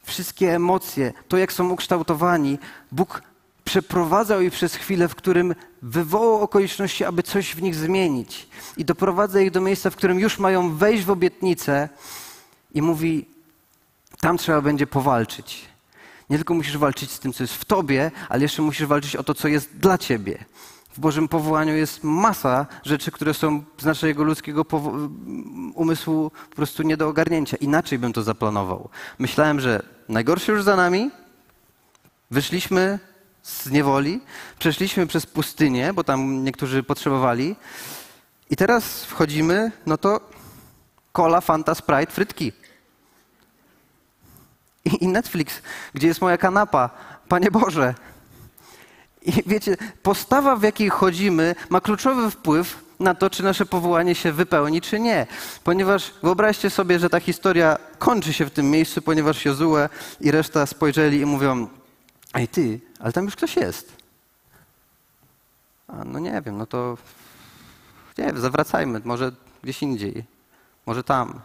wszystkie 0.03 0.55
emocje, 0.55 1.13
to 1.29 1.37
jak 1.37 1.53
są 1.53 1.71
ukształtowani, 1.71 2.59
Bóg 2.93 3.23
przeprowadzał 3.71 4.41
ich 4.41 4.53
przez 4.53 4.75
chwilę, 4.75 5.09
w 5.09 5.15
którym 5.15 5.55
wywołał 5.83 6.43
okoliczności, 6.43 7.05
aby 7.05 7.23
coś 7.23 7.55
w 7.55 7.63
nich 7.63 7.75
zmienić. 7.75 8.49
I 8.77 8.85
doprowadza 8.85 9.41
ich 9.41 9.51
do 9.51 9.61
miejsca, 9.61 9.91
w 9.91 9.97
którym 9.97 10.21
już 10.21 10.39
mają 10.39 10.77
wejść 10.77 11.05
w 11.05 11.11
obietnicę 11.11 11.89
i 12.75 12.83
mówi, 12.83 13.27
tam 14.21 14.39
trzeba 14.39 14.61
będzie 14.61 14.87
powalczyć. 14.87 15.69
Nie 16.31 16.37
tylko 16.37 16.55
musisz 16.55 16.77
walczyć 16.77 17.11
z 17.11 17.19
tym, 17.19 17.33
co 17.33 17.43
jest 17.43 17.55
w 17.55 17.65
tobie, 17.65 18.11
ale 18.29 18.43
jeszcze 18.43 18.63
musisz 18.63 18.87
walczyć 18.87 19.17
o 19.17 19.23
to, 19.23 19.35
co 19.35 19.49
jest 19.49 19.77
dla 19.77 19.99
ciebie. 19.99 20.45
W 20.93 21.01
Bożym 21.01 21.29
powołaniu 21.29 21.77
jest 21.77 22.05
masa 22.05 22.67
rzeczy, 22.85 23.11
które 23.11 23.35
są 23.35 23.65
z 23.79 23.85
naszego 23.85 24.25
ludzkiego 24.25 24.67
umysłu 25.75 26.31
po 26.51 26.57
prostu 26.57 26.83
nie 26.83 26.97
do 26.97 27.09
ogarnięcia. 27.09 27.57
Inaczej 27.57 27.99
bym 27.99 28.13
to 28.13 28.23
zaplanował. 28.23 28.89
Myślałem, 29.19 29.61
że 29.61 29.83
najgorsze 30.09 30.53
już 30.53 30.63
za 30.63 30.77
nami, 30.77 31.11
wyszliśmy 32.31 33.10
z 33.43 33.71
niewoli, 33.71 34.21
przeszliśmy 34.59 35.07
przez 35.07 35.27
pustynię, 35.27 35.93
bo 35.93 36.05
tam 36.05 36.45
niektórzy 36.45 36.83
potrzebowali 36.83 37.57
i 38.51 38.57
teraz 38.57 39.05
wchodzimy, 39.05 39.73
no 39.87 39.99
to 39.99 40.21
cola, 41.13 41.41
fanta, 41.41 41.75
sprite, 41.75 42.13
frytki. 42.13 42.53
I, 44.85 45.09
Netflix, 45.09 45.63
gdzie 45.95 46.07
jest 46.07 46.21
moja 46.21 46.39
kanapa. 46.39 46.91
Panie 47.29 47.51
Boże, 47.51 47.95
i 49.23 49.33
wiecie, 49.47 49.77
postawa, 50.03 50.57
w 50.57 50.63
jakiej 50.63 50.89
chodzimy, 50.89 51.55
ma 51.71 51.81
kluczowy 51.81 52.31
wpływ 52.31 52.85
na 53.01 53.15
to, 53.15 53.31
czy 53.31 53.43
nasze 53.43 53.67
powołanie 53.67 54.15
się 54.15 54.33
wypełni, 54.33 54.81
czy 54.81 55.01
nie. 55.01 55.27
Ponieważ 55.65 56.13
wyobraźcie 56.23 56.71
sobie, 56.71 56.99
że 56.99 57.11
ta 57.11 57.21
historia 57.21 57.79
kończy 57.99 58.33
się 58.33 58.47
w 58.47 58.51
tym 58.51 58.71
miejscu, 58.71 59.03
ponieważ 59.03 59.45
Jozue 59.45 59.89
i 60.21 60.31
reszta 60.31 60.67
spojrzeli 60.67 61.21
i 61.21 61.27
mówią: 61.27 61.69
Ej, 62.35 62.49
ty, 62.49 62.81
ale 63.01 63.13
tam 63.13 63.25
już 63.25 63.37
ktoś 63.37 63.57
jest. 63.57 63.97
A, 65.89 66.05
no 66.05 66.19
nie 66.19 66.43
wiem, 66.45 66.59
no 66.59 66.67
to 66.67 66.97
nie 68.19 68.27
wiem, 68.27 68.41
zawracajmy, 68.41 69.01
może 69.05 69.33
gdzieś 69.63 69.83
indziej, 69.83 70.25
może 70.87 71.05
tam. 71.05 71.41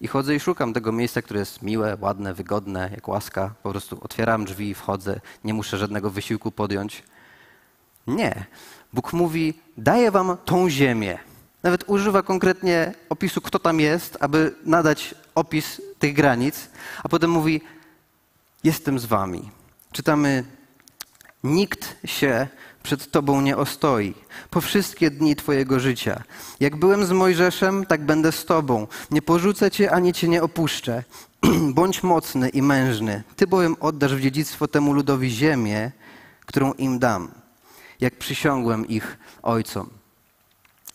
I 0.00 0.08
chodzę 0.08 0.34
i 0.34 0.40
szukam 0.40 0.72
tego 0.72 0.92
miejsca, 0.92 1.22
które 1.22 1.40
jest 1.40 1.62
miłe, 1.62 1.96
ładne, 2.00 2.34
wygodne, 2.34 2.90
jak 2.94 3.08
łaska. 3.08 3.54
Po 3.62 3.70
prostu 3.70 3.98
otwieram 4.00 4.44
drzwi, 4.44 4.74
wchodzę, 4.74 5.20
nie 5.44 5.54
muszę 5.54 5.78
żadnego 5.78 6.10
wysiłku 6.10 6.52
podjąć. 6.52 7.02
Nie. 8.06 8.46
Bóg 8.92 9.12
mówi: 9.12 9.54
daję 9.76 10.10
wam 10.10 10.36
tą 10.44 10.70
ziemię. 10.70 11.18
Nawet 11.62 11.84
używa 11.86 12.22
konkretnie 12.22 12.94
opisu, 13.08 13.40
kto 13.40 13.58
tam 13.58 13.80
jest, 13.80 14.16
aby 14.20 14.54
nadać 14.64 15.14
opis 15.34 15.82
tych 15.98 16.14
granic, 16.14 16.68
a 17.02 17.08
potem 17.08 17.30
mówi: 17.30 17.60
Jestem 18.64 18.98
z 18.98 19.04
wami. 19.04 19.50
Czytamy: 19.92 20.44
Nikt 21.44 21.96
się 22.04 22.48
przed 22.82 23.10
Tobą 23.10 23.40
nie 23.40 23.56
ostoi 23.56 24.14
po 24.50 24.60
wszystkie 24.60 25.10
dni 25.10 25.36
Twojego 25.36 25.80
życia. 25.80 26.22
Jak 26.60 26.76
byłem 26.76 27.06
z 27.06 27.12
Mojżeszem, 27.12 27.86
tak 27.86 28.04
będę 28.04 28.32
z 28.32 28.44
Tobą. 28.44 28.86
Nie 29.10 29.22
porzucę 29.22 29.70
Cię 29.70 29.90
ani 29.90 30.12
Cię 30.12 30.28
nie 30.28 30.42
opuszczę. 30.42 31.04
Bądź 31.74 32.02
mocny 32.02 32.48
i 32.48 32.62
mężny. 32.62 33.22
Ty 33.36 33.46
bowiem 33.46 33.76
oddasz 33.80 34.14
w 34.14 34.20
dziedzictwo 34.20 34.68
temu 34.68 34.92
ludowi 34.92 35.30
ziemię, 35.30 35.90
którą 36.46 36.72
im 36.72 36.98
dam, 36.98 37.30
jak 38.00 38.18
przysiągłem 38.18 38.88
ich 38.88 39.18
ojcom. 39.42 39.90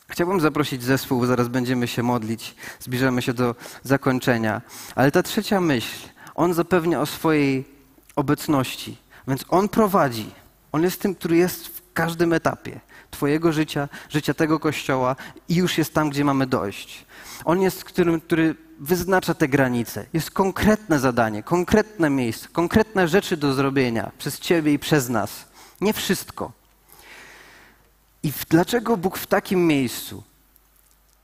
Chciałbym 0.08 0.41
zaprosić 0.41 0.84
zespół, 0.84 1.25
zaraz 1.25 1.47
będziemy 1.47 1.88
się 1.88 2.03
modlić, 2.03 2.56
zbliżamy 2.79 3.21
się 3.21 3.34
do 3.34 3.56
zakończenia. 3.84 4.62
Ale 4.95 5.12
ta 5.12 5.23
trzecia 5.23 5.62
myśl, 5.62 6.08
on 6.36 6.53
zapewnia 6.53 7.01
o 7.01 7.06
swojej 7.06 7.73
obecności, 8.15 8.97
więc 9.28 9.45
on 9.49 9.69
prowadzi. 9.69 10.32
On 10.71 10.84
jest 10.84 11.02
tym, 11.02 11.15
który 11.15 11.38
jest 11.38 11.67
w 11.67 11.82
każdym 11.93 12.34
etapie 12.34 12.80
Twojego 13.12 13.54
życia, 13.54 13.89
życia 14.10 14.34
tego 14.34 14.60
kościoła 14.60 15.15
i 15.49 15.56
już 15.56 15.78
jest 15.78 15.93
tam, 15.93 16.10
gdzie 16.10 16.26
mamy 16.26 16.47
dojść. 16.47 17.06
On 17.45 17.62
jest 17.62 17.84
którym, 17.84 18.21
który 18.21 18.56
wyznacza 18.80 19.34
te 19.34 19.47
granice. 19.47 20.06
Jest 20.13 20.32
konkretne 20.32 20.99
zadanie, 20.99 21.43
konkretne 21.43 22.10
miejsce, 22.10 22.47
konkretne 22.52 23.08
rzeczy 23.08 23.38
do 23.38 23.54
zrobienia 23.54 24.12
przez 24.17 24.39
Ciebie 24.39 24.73
i 24.73 24.80
przez 24.80 25.10
nas. 25.10 25.45
Nie 25.82 25.93
wszystko. 25.93 26.52
I 28.23 28.34
dlaczego 28.49 28.97
Bóg 28.97 29.17
w 29.17 29.28
takim 29.28 29.67
miejscu 29.67 30.23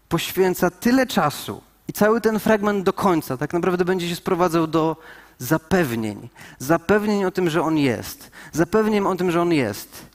poświęca 0.09 0.71
tyle 0.71 1.07
czasu 1.07 1.61
i 1.87 1.93
cały 1.93 2.21
ten 2.21 2.39
fragment 2.39 2.85
do 2.85 2.93
końca 2.93 3.37
tak 3.37 3.53
naprawdę 3.53 3.85
będzie 3.85 4.09
się 4.09 4.15
sprowadzał 4.15 4.67
do 4.67 4.95
zapewnień. 5.39 6.29
Zapewnień 6.59 7.25
o 7.25 7.31
tym, 7.31 7.49
że 7.49 7.61
On 7.61 7.77
jest. 7.77 8.31
Zapewnień 8.51 9.05
o 9.05 9.15
tym, 9.15 9.31
że 9.31 9.41
On 9.41 9.53
jest. 9.53 10.09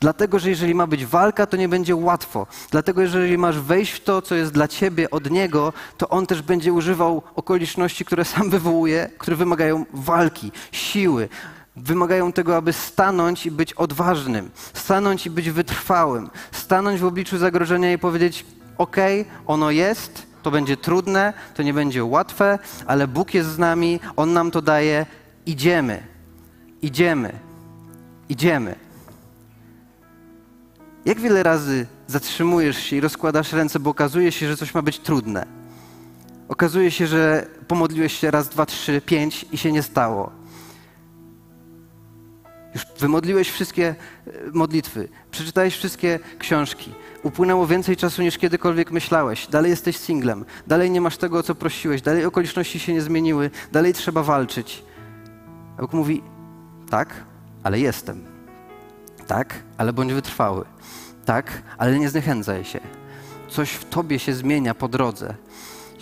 Dlatego, 0.00 0.38
że 0.38 0.50
jeżeli 0.50 0.74
ma 0.74 0.86
być 0.86 1.06
walka, 1.06 1.46
to 1.46 1.56
nie 1.56 1.68
będzie 1.68 1.96
łatwo. 1.96 2.46
Dlatego, 2.70 3.06
że 3.06 3.18
jeżeli 3.18 3.38
masz 3.38 3.60
wejść 3.60 3.92
w 3.92 4.04
to, 4.04 4.22
co 4.22 4.34
jest 4.34 4.52
dla 4.52 4.68
ciebie 4.68 5.10
od 5.10 5.30
niego, 5.30 5.72
to 5.96 6.08
on 6.08 6.26
też 6.26 6.42
będzie 6.42 6.72
używał 6.72 7.22
okoliczności, 7.34 8.04
które 8.04 8.24
sam 8.24 8.50
wywołuje, 8.56 9.10
które 9.18 9.36
wymagają 9.36 9.84
walki, 9.92 10.52
siły. 10.72 11.28
Wymagają 11.76 12.32
tego, 12.32 12.56
aby 12.56 12.72
stanąć 12.72 13.46
i 13.46 13.50
być 13.50 13.72
odważnym, 13.72 14.50
stanąć 14.74 15.26
i 15.26 15.30
być 15.30 15.50
wytrwałym, 15.50 16.30
stanąć 16.52 17.00
w 17.00 17.04
obliczu 17.04 17.38
zagrożenia 17.38 17.92
i 17.92 17.98
powiedzieć: 17.98 18.46
OK, 18.78 18.96
ono 19.46 19.70
jest, 19.70 20.26
to 20.46 20.50
będzie 20.50 20.76
trudne, 20.76 21.32
to 21.54 21.62
nie 21.62 21.74
będzie 21.74 22.04
łatwe, 22.04 22.58
ale 22.86 23.08
Bóg 23.08 23.34
jest 23.34 23.48
z 23.48 23.58
nami, 23.58 24.00
On 24.16 24.32
nam 24.32 24.50
to 24.50 24.62
daje. 24.62 25.06
Idziemy, 25.46 26.02
idziemy, 26.82 27.32
idziemy. 28.28 28.74
Jak 31.04 31.20
wiele 31.20 31.42
razy 31.42 31.86
zatrzymujesz 32.06 32.78
się 32.78 32.96
i 32.96 33.00
rozkładasz 33.00 33.52
ręce, 33.52 33.80
bo 33.80 33.90
okazuje 33.90 34.32
się, 34.32 34.48
że 34.48 34.56
coś 34.56 34.74
ma 34.74 34.82
być 34.82 34.98
trudne? 34.98 35.46
Okazuje 36.48 36.90
się, 36.90 37.06
że 37.06 37.46
pomodliłeś 37.68 38.18
się 38.18 38.30
raz, 38.30 38.48
dwa, 38.48 38.66
trzy, 38.66 39.00
pięć 39.00 39.46
i 39.52 39.58
się 39.58 39.72
nie 39.72 39.82
stało. 39.82 40.32
Już 42.76 42.86
wymodliłeś 42.98 43.50
wszystkie 43.50 43.94
e, 44.26 44.32
modlitwy, 44.52 45.08
przeczytałeś 45.30 45.76
wszystkie 45.76 46.18
książki. 46.38 46.94
Upłynęło 47.22 47.66
więcej 47.66 47.96
czasu 47.96 48.22
niż 48.22 48.38
kiedykolwiek 48.38 48.90
myślałeś. 48.90 49.46
Dalej 49.46 49.70
jesteś 49.70 49.96
singlem, 49.96 50.44
dalej 50.66 50.90
nie 50.90 51.00
masz 51.00 51.16
tego, 51.16 51.38
o 51.38 51.42
co 51.42 51.54
prosiłeś, 51.54 52.02
dalej 52.02 52.24
okoliczności 52.24 52.78
się 52.78 52.92
nie 52.92 53.02
zmieniły, 53.02 53.50
dalej 53.72 53.94
trzeba 53.94 54.22
walczyć. 54.22 54.84
Bóg 55.80 55.92
mówi: 55.92 56.22
Tak, 56.90 57.08
ale 57.62 57.80
jestem. 57.80 58.24
Tak, 59.26 59.54
ale 59.78 59.92
bądź 59.92 60.12
wytrwały. 60.12 60.64
Tak, 61.24 61.62
ale 61.78 61.98
nie 61.98 62.08
zniechęcaj 62.08 62.64
się. 62.64 62.80
Coś 63.48 63.70
w 63.70 63.84
tobie 63.84 64.18
się 64.18 64.34
zmienia 64.34 64.74
po 64.74 64.88
drodze. 64.88 65.34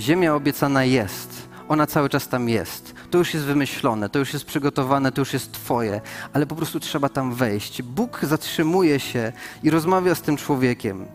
Ziemia 0.00 0.34
obiecana 0.34 0.84
jest. 0.84 1.48
Ona 1.68 1.86
cały 1.86 2.08
czas 2.08 2.28
tam 2.28 2.48
jest. 2.48 2.94
To 3.14 3.18
już 3.18 3.34
jest 3.34 3.46
wymyślone, 3.46 4.08
to 4.08 4.18
już 4.18 4.32
jest 4.32 4.44
przygotowane, 4.44 5.12
to 5.12 5.20
już 5.20 5.32
jest 5.32 5.52
Twoje, 5.52 6.00
ale 6.32 6.46
po 6.46 6.54
prostu 6.54 6.80
trzeba 6.80 7.08
tam 7.08 7.34
wejść. 7.34 7.82
Bóg 7.82 8.20
zatrzymuje 8.22 9.00
się 9.00 9.32
i 9.62 9.70
rozmawia 9.70 10.14
z 10.14 10.22
tym 10.22 10.36
człowiekiem, 10.36 11.06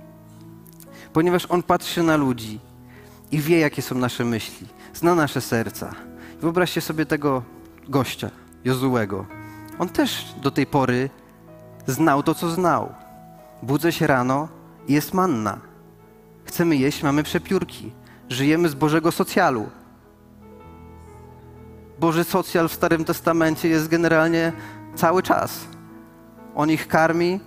ponieważ 1.13 1.45
On 1.49 1.63
patrzy 1.63 2.03
na 2.03 2.15
ludzi 2.15 2.59
i 3.31 3.39
wie, 3.39 3.59
jakie 3.59 3.81
są 3.81 3.95
nasze 3.95 4.25
myśli, 4.25 4.67
zna 4.93 5.15
nasze 5.15 5.41
serca. 5.41 5.95
Wyobraźcie 6.41 6.81
sobie 6.81 7.05
tego 7.05 7.43
gościa, 7.89 8.29
Jozułego. 8.63 9.25
On 9.79 9.89
też 9.89 10.25
do 10.41 10.51
tej 10.51 10.67
pory 10.67 11.09
znał 11.87 12.23
to, 12.23 12.35
co 12.35 12.49
znał. 12.49 12.93
Budzę 13.63 13.91
się 13.91 14.07
rano 14.07 14.47
i 14.87 14.93
jest 14.93 15.13
manna. 15.13 15.59
Chcemy 16.45 16.75
jeść, 16.75 17.03
mamy 17.03 17.23
przepiórki. 17.23 17.91
Żyjemy 18.29 18.69
z 18.69 18.75
Bożego 18.75 19.11
socjalu. 19.11 19.69
Boży 21.99 22.23
socjal 22.23 22.69
w 22.69 22.73
Starym 22.73 23.05
Testamencie 23.05 23.67
jest 23.69 23.87
generalnie 23.87 24.53
cały 24.95 25.23
czas. 25.23 25.67
On 26.55 26.69
ich 26.69 26.87
karmi, 26.87 27.39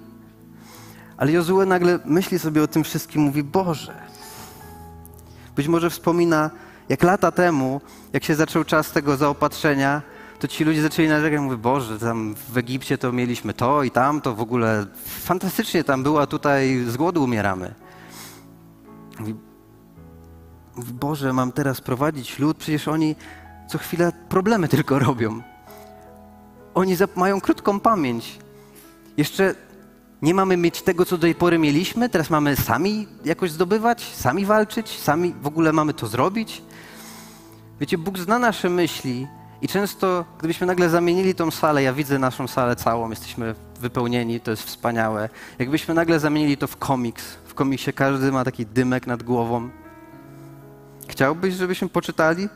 ale 1.17 1.33
Jozue 1.33 1.67
nagle 1.67 1.99
myśli 2.05 2.39
sobie 2.39 2.63
o 2.63 2.67
tym 2.67 2.85
wszystkim, 2.85 3.23
mówi: 3.23 3.43
Boże. 3.43 3.95
Być 5.57 5.69
może 5.69 5.91
wspomina, 5.91 6.51
jak 6.89 7.03
lata 7.03 7.31
temu, 7.31 7.81
jak 8.13 8.25
się 8.25 8.35
zaczął 8.35 8.65
czas 8.65 8.93
tego 8.93 9.17
zaopatrzenia, 9.17 10.03
to 10.39 10.49
ci 10.49 10.65
ludzie 10.65 10.83
zaczęli 10.83 11.09
narzekać, 11.09 11.41
mówię, 11.41 11.57
Boże, 11.57 11.99
tam 11.99 12.35
w 12.49 12.59
Egipcie 12.59 12.99
to 12.99 13.13
mieliśmy 13.13 13.55
to 13.55 13.83
i 13.83 13.91
tam, 13.91 14.21
to 14.21 14.35
w 14.35 14.41
ogóle 14.41 14.87
fantastycznie 15.05 15.85
tam 15.85 16.03
była, 16.03 16.27
tutaj 16.27 16.85
z 16.89 16.97
głodu 16.97 17.25
umieramy. 17.25 17.75
Mówi, 19.19 19.35
Boże, 20.77 21.33
mam 21.33 21.53
teraz 21.53 21.81
prowadzić 21.81 22.39
lud, 22.39 22.57
przecież 22.57 22.89
oni 22.89 23.17
co 23.73 23.79
chwilę 23.79 24.13
problemy 24.29 24.69
tylko 24.69 24.99
robią. 24.99 25.43
Oni 26.75 26.97
mają 27.17 27.41
krótką 27.41 27.81
pamięć. 27.81 28.39
Jeszcze 29.17 29.55
nie 30.23 30.35
mamy 30.35 30.57
mieć 30.57 30.83
tego, 30.83 31.05
co 31.05 31.17
do 31.17 31.23
tej 31.23 31.35
pory 31.35 31.59
mieliśmy, 31.59 32.09
teraz 32.09 32.31
mamy 32.31 32.57
sami 32.57 33.09
jakoś 33.25 33.51
zdobywać, 33.51 34.03
sami 34.15 34.47
walczyć, 34.47 34.99
sami 34.99 35.35
w 35.43 35.47
ogóle 35.47 35.73
mamy 35.73 35.95
to 35.95 36.07
zrobić. 36.07 36.63
Wiecie, 37.81 37.99
Bóg 37.99 38.19
zna 38.19 38.39
nasze 38.39 38.71
myśli 38.71 39.27
i 39.63 39.69
często, 39.69 40.25
gdybyśmy 40.39 40.67
nagle 40.67 40.89
zamienili 40.89 41.35
tą 41.35 41.51
salę, 41.51 41.83
ja 41.83 41.93
widzę 41.93 42.19
naszą 42.19 42.49
salę 42.49 42.77
całą, 42.77 43.11
jesteśmy 43.11 43.55
wypełnieni, 43.81 44.41
to 44.41 44.51
jest 44.51 44.63
wspaniałe. 44.63 45.29
Jakbyśmy 45.59 45.95
nagle 45.95 46.21
zamienili 46.21 46.57
to 46.57 46.67
w 46.67 46.77
komiks, 46.77 47.25
w 47.45 47.55
komiksie 47.55 47.93
każdy 47.93 48.33
ma 48.33 48.45
taki 48.45 48.67
dymek 48.67 49.07
nad 49.07 49.23
głową. 49.23 49.71
Chciałbyś, 51.09 51.55
żebyśmy 51.55 51.89
poczytali, 51.89 52.49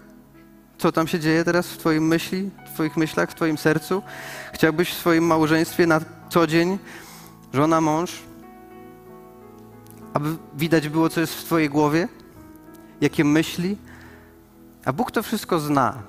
co 0.79 0.93
tam 0.93 1.09
się 1.09 1.21
dzieje 1.21 1.45
teraz 1.45 1.67
w 1.67 1.79
Twoim 1.79 2.07
myśli, 2.07 2.51
w 2.67 2.75
Twoich 2.75 2.97
myślach, 2.97 3.31
w 3.31 3.35
Twoim 3.35 3.59
sercu? 3.59 4.03
Chciałbyś 4.53 4.91
w 4.91 4.99
swoim 4.99 5.25
małżeństwie 5.25 5.87
na 5.87 6.01
co 6.29 6.47
dzień, 6.47 6.79
żona, 7.55 7.81
mąż, 7.81 8.23
aby 10.15 10.37
widać 10.57 10.89
było, 10.89 11.09
co 11.09 11.21
jest 11.21 11.35
w 11.35 11.45
Twojej 11.45 11.71
głowie? 11.71 12.09
Jakie 13.01 13.25
myśli? 13.25 13.77
A 14.85 14.93
Bóg 14.93 15.11
to 15.11 15.23
wszystko 15.23 15.61
zna. 15.61 16.03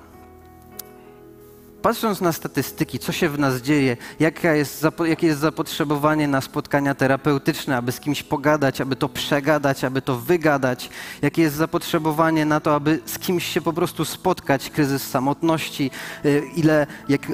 Patrząc 1.88 2.20
na 2.20 2.32
statystyki, 2.32 2.98
co 2.98 3.12
się 3.12 3.28
w 3.28 3.38
nas 3.38 3.62
dzieje, 3.62 3.96
jaka 4.20 4.54
jest, 4.54 4.86
jakie 5.06 5.26
jest 5.26 5.40
zapotrzebowanie 5.40 6.28
na 6.28 6.40
spotkania 6.40 6.94
terapeutyczne, 6.94 7.76
aby 7.76 7.92
z 7.92 8.00
kimś 8.00 8.22
pogadać, 8.22 8.80
aby 8.80 8.96
to 8.96 9.08
przegadać, 9.08 9.84
aby 9.84 10.02
to 10.02 10.16
wygadać, 10.18 10.90
jakie 11.22 11.42
jest 11.42 11.56
zapotrzebowanie 11.56 12.44
na 12.44 12.60
to, 12.60 12.74
aby 12.74 13.00
z 13.04 13.18
kimś 13.18 13.46
się 13.46 13.60
po 13.60 13.72
prostu 13.72 14.04
spotkać, 14.04 14.70
kryzys 14.70 15.10
samotności, 15.10 15.90
y, 16.24 16.42
ile, 16.56 16.86
jak, 17.08 17.26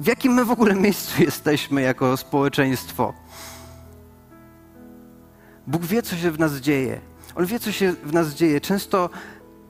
w 0.00 0.06
jakim 0.06 0.32
my 0.32 0.44
w 0.44 0.50
ogóle 0.50 0.74
miejscu 0.74 1.22
jesteśmy 1.28 1.82
jako 1.82 2.16
społeczeństwo. 2.16 3.14
Bóg 5.66 5.84
wie, 5.84 6.02
co 6.02 6.16
się 6.16 6.30
w 6.30 6.38
nas 6.38 6.56
dzieje. 6.56 7.00
On 7.34 7.46
wie, 7.46 7.60
co 7.60 7.72
się 7.72 7.92
w 7.92 8.12
nas 8.12 8.34
dzieje. 8.34 8.60
Często 8.60 9.10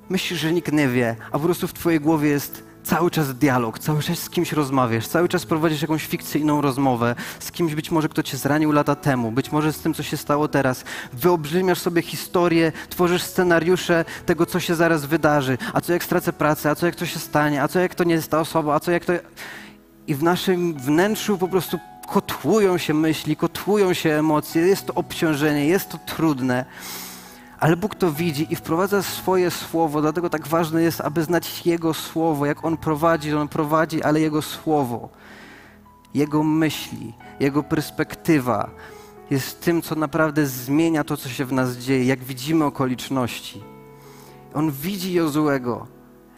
myślisz, 0.09 0.41
że 0.41 0.53
nikt 0.53 0.73
nie 0.73 0.89
wie, 0.89 1.17
a 1.29 1.31
po 1.31 1.45
prostu 1.45 1.69
w 1.69 1.73
twojej 1.73 2.01
głowie 2.01 2.29
jest 2.29 2.72
cały 2.85 3.11
czas 3.11 3.35
dialog, 3.35 3.79
cały 3.79 4.03
czas 4.03 4.19
z 4.19 4.31
kimś 4.31 4.53
rozmawiasz, 4.53 5.07
cały 5.07 5.29
czas 5.29 5.47
prowadzisz 5.47 5.83
jakąś 5.83 6.07
fikcyjną 6.07 6.61
rozmowę 6.61 7.15
z 7.39 7.53
kimś 7.53 7.75
być 7.75 7.91
może, 7.91 8.09
kto 8.09 8.23
cię 8.23 8.37
zranił 8.37 8.73
lata 8.73 8.95
temu, 8.95 9.33
być 9.33 9.53
może 9.53 9.73
z 9.73 9.79
tym, 9.79 9.95
co 9.95 10.03
się 10.03 10.17
stało 10.17 10.49
teraz. 10.49 10.85
Wyobrzymiasz 11.13 11.79
sobie 11.79 12.03
historię, 12.03 12.73
tworzysz 12.89 13.23
scenariusze 13.23 14.05
tego, 14.27 14.47
co 14.47 14.61
się 14.61 14.75
zaraz 14.75 15.07
wydarzy, 15.07 15.59
a 15.73 15.81
co 15.81 15.93
jak 15.93 16.05
stracę 16.05 16.33
pracę, 16.33 16.71
a 16.71 16.75
co 16.75 16.87
jak 16.87 16.97
to 16.97 17.07
się 17.07 17.19
stanie, 17.19 17.63
a 17.63 17.69
co 17.69 17.81
jak 17.81 17.95
to 17.95 18.05
nie 18.05 18.15
jest 18.15 18.31
ta 18.31 18.41
osoba, 18.41 18.75
a 18.75 18.81
co 18.81 18.91
jak 18.91 19.05
to... 19.05 19.13
I 20.07 20.15
w 20.15 20.23
naszym 20.23 20.75
wnętrzu 20.75 21.39
po 21.39 21.49
prostu 21.49 21.79
kotłują 22.09 22.79
się 22.79 22.95
myśli, 22.95 23.37
kotłują 23.37 23.95
się 23.95 24.11
emocje, 24.11 24.63
jest 24.63 24.87
to 24.87 24.95
obciążenie, 24.95 25.67
jest 25.67 25.89
to 25.89 25.99
trudne. 26.07 26.65
Ale 27.63 27.77
Bóg 27.77 27.95
to 27.95 28.13
widzi 28.13 28.53
i 28.53 28.57
wprowadza 28.57 29.03
swoje 29.03 29.51
słowo, 29.51 30.01
dlatego 30.01 30.31
tak 30.31 30.49
ważne 30.49 30.83
jest, 30.83 31.01
aby 31.01 31.23
znać 31.23 31.67
Jego 31.67 31.95
słowo, 31.95 32.47
jak 32.47 32.65
On 32.65 32.77
prowadzi, 32.77 33.35
On 33.35 33.49
prowadzi, 33.49 34.03
ale 34.03 34.21
Jego 34.21 34.43
słowo, 34.43 35.09
Jego 36.15 36.43
myśli, 36.43 37.15
Jego 37.41 37.63
perspektywa 37.63 38.71
jest 39.31 39.61
tym, 39.61 39.83
co 39.83 39.95
naprawdę 39.95 40.47
zmienia 40.47 41.05
to, 41.05 41.17
co 41.17 41.29
się 41.29 41.45
w 41.45 41.53
nas 41.53 41.77
dzieje, 41.77 42.05
jak 42.05 42.25
widzimy 42.25 42.65
okoliczności. 42.65 43.63
On 44.55 44.71
widzi 44.71 45.13
Jozuego 45.13 45.87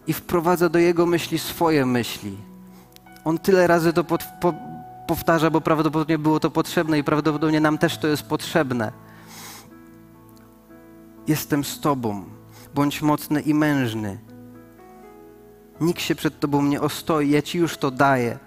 i 0.07 0.13
wprowadza 0.13 0.69
do 0.69 0.79
jego 0.79 1.07
myśli 1.07 1.39
swoje 1.39 1.87
myśli. 1.87 2.37
On 3.25 3.39
tyle 3.39 3.67
razy 3.67 3.93
to 3.93 4.05
pod, 4.05 4.25
po, 4.41 4.55
powtarza, 5.07 5.51
bo 5.51 5.61
prawdopodobnie 5.61 6.19
było 6.19 6.41
to 6.41 6.51
potrzebne 6.51 6.99
i 6.99 7.05
prawdopodobnie 7.05 7.61
nam 7.61 7.79
też 7.79 7.99
to 7.99 8.09
jest 8.09 8.23
potrzebne 8.23 9.04
Jestem 11.27 11.65
z 11.65 11.81
Tobą. 11.81 12.25
Bądź 12.75 13.03
mocny 13.03 13.41
i 13.41 13.55
mężny. 13.55 14.19
Nikt 15.81 16.03
się 16.03 16.15
przed 16.15 16.41
Tobą 16.41 16.63
nie 16.63 16.81
ostoi, 16.81 17.31
ja 17.31 17.43
Ci 17.43 17.59
już 17.59 17.77
to 17.77 17.91
daję. 17.91 18.39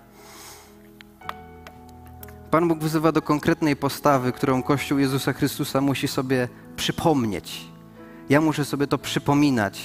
Pan 2.52 2.68
Bóg 2.68 2.80
wzywa 2.80 3.12
do 3.12 3.22
konkretnej 3.22 3.76
postawy, 3.76 4.32
którą 4.32 4.63
Kościół 4.63 5.00
Jezusa 5.00 5.34
Chrystusa 5.34 5.82
musi 5.82 6.08
sobie 6.08 6.50
przypomnieć. 6.76 7.66
Ja 8.30 8.42
muszę 8.42 8.66
sobie 8.66 8.88
to 8.88 8.98
przypominać. 8.98 9.84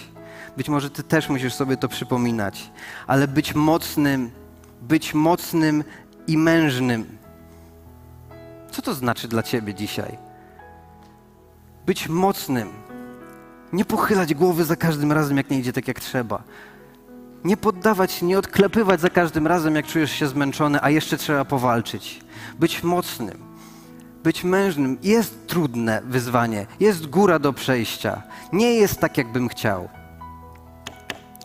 Być 0.56 0.68
może 0.68 0.90
Ty 0.90 1.02
też 1.02 1.28
musisz 1.28 1.54
sobie 1.54 1.76
to 1.76 1.88
przypominać, 1.88 2.70
ale 3.06 3.28
być 3.28 3.54
mocnym, 3.54 4.30
być 4.82 5.14
mocnym 5.14 5.84
i 6.26 6.38
mężnym. 6.38 7.18
Co 8.70 8.82
to 8.82 8.94
znaczy 8.94 9.28
dla 9.28 9.42
Ciebie 9.42 9.74
dzisiaj? 9.74 10.31
Być 11.86 12.08
mocnym. 12.08 12.68
Nie 13.72 13.84
pochylać 13.84 14.34
głowy 14.34 14.64
za 14.64 14.76
każdym 14.76 15.12
razem, 15.12 15.36
jak 15.36 15.50
nie 15.50 15.58
idzie 15.58 15.72
tak, 15.72 15.88
jak 15.88 16.00
trzeba. 16.00 16.42
Nie 17.44 17.56
poddawać 17.56 18.22
nie 18.22 18.38
odklepywać 18.38 19.00
za 19.00 19.10
każdym 19.10 19.46
razem, 19.46 19.76
jak 19.76 19.86
czujesz 19.86 20.12
się 20.12 20.28
zmęczony, 20.28 20.78
a 20.82 20.90
jeszcze 20.90 21.18
trzeba 21.18 21.44
powalczyć. 21.44 22.20
Być 22.58 22.82
mocnym, 22.82 23.38
być 24.24 24.44
mężnym. 24.44 24.98
Jest 25.02 25.46
trudne 25.46 26.02
wyzwanie, 26.04 26.66
jest 26.80 27.06
góra 27.06 27.38
do 27.38 27.52
przejścia. 27.52 28.22
Nie 28.52 28.74
jest 28.74 29.00
tak, 29.00 29.18
jakbym 29.18 29.48
chciał. 29.48 29.88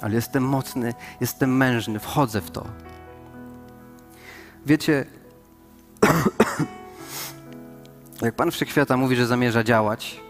Ale 0.02 0.16
jestem 0.16 0.44
mocny, 0.44 0.94
jestem 1.22 1.58
mężny, 1.58 2.00
wchodzę 2.00 2.42
w 2.42 2.52
to. 2.52 2.66
Wiecie, 4.66 5.06
jak 8.22 8.36
Pan 8.36 8.52
Wszechświata 8.52 8.98
mówi, 8.98 9.16
że 9.16 9.28
zamierza 9.28 9.64
działać, 9.64 10.27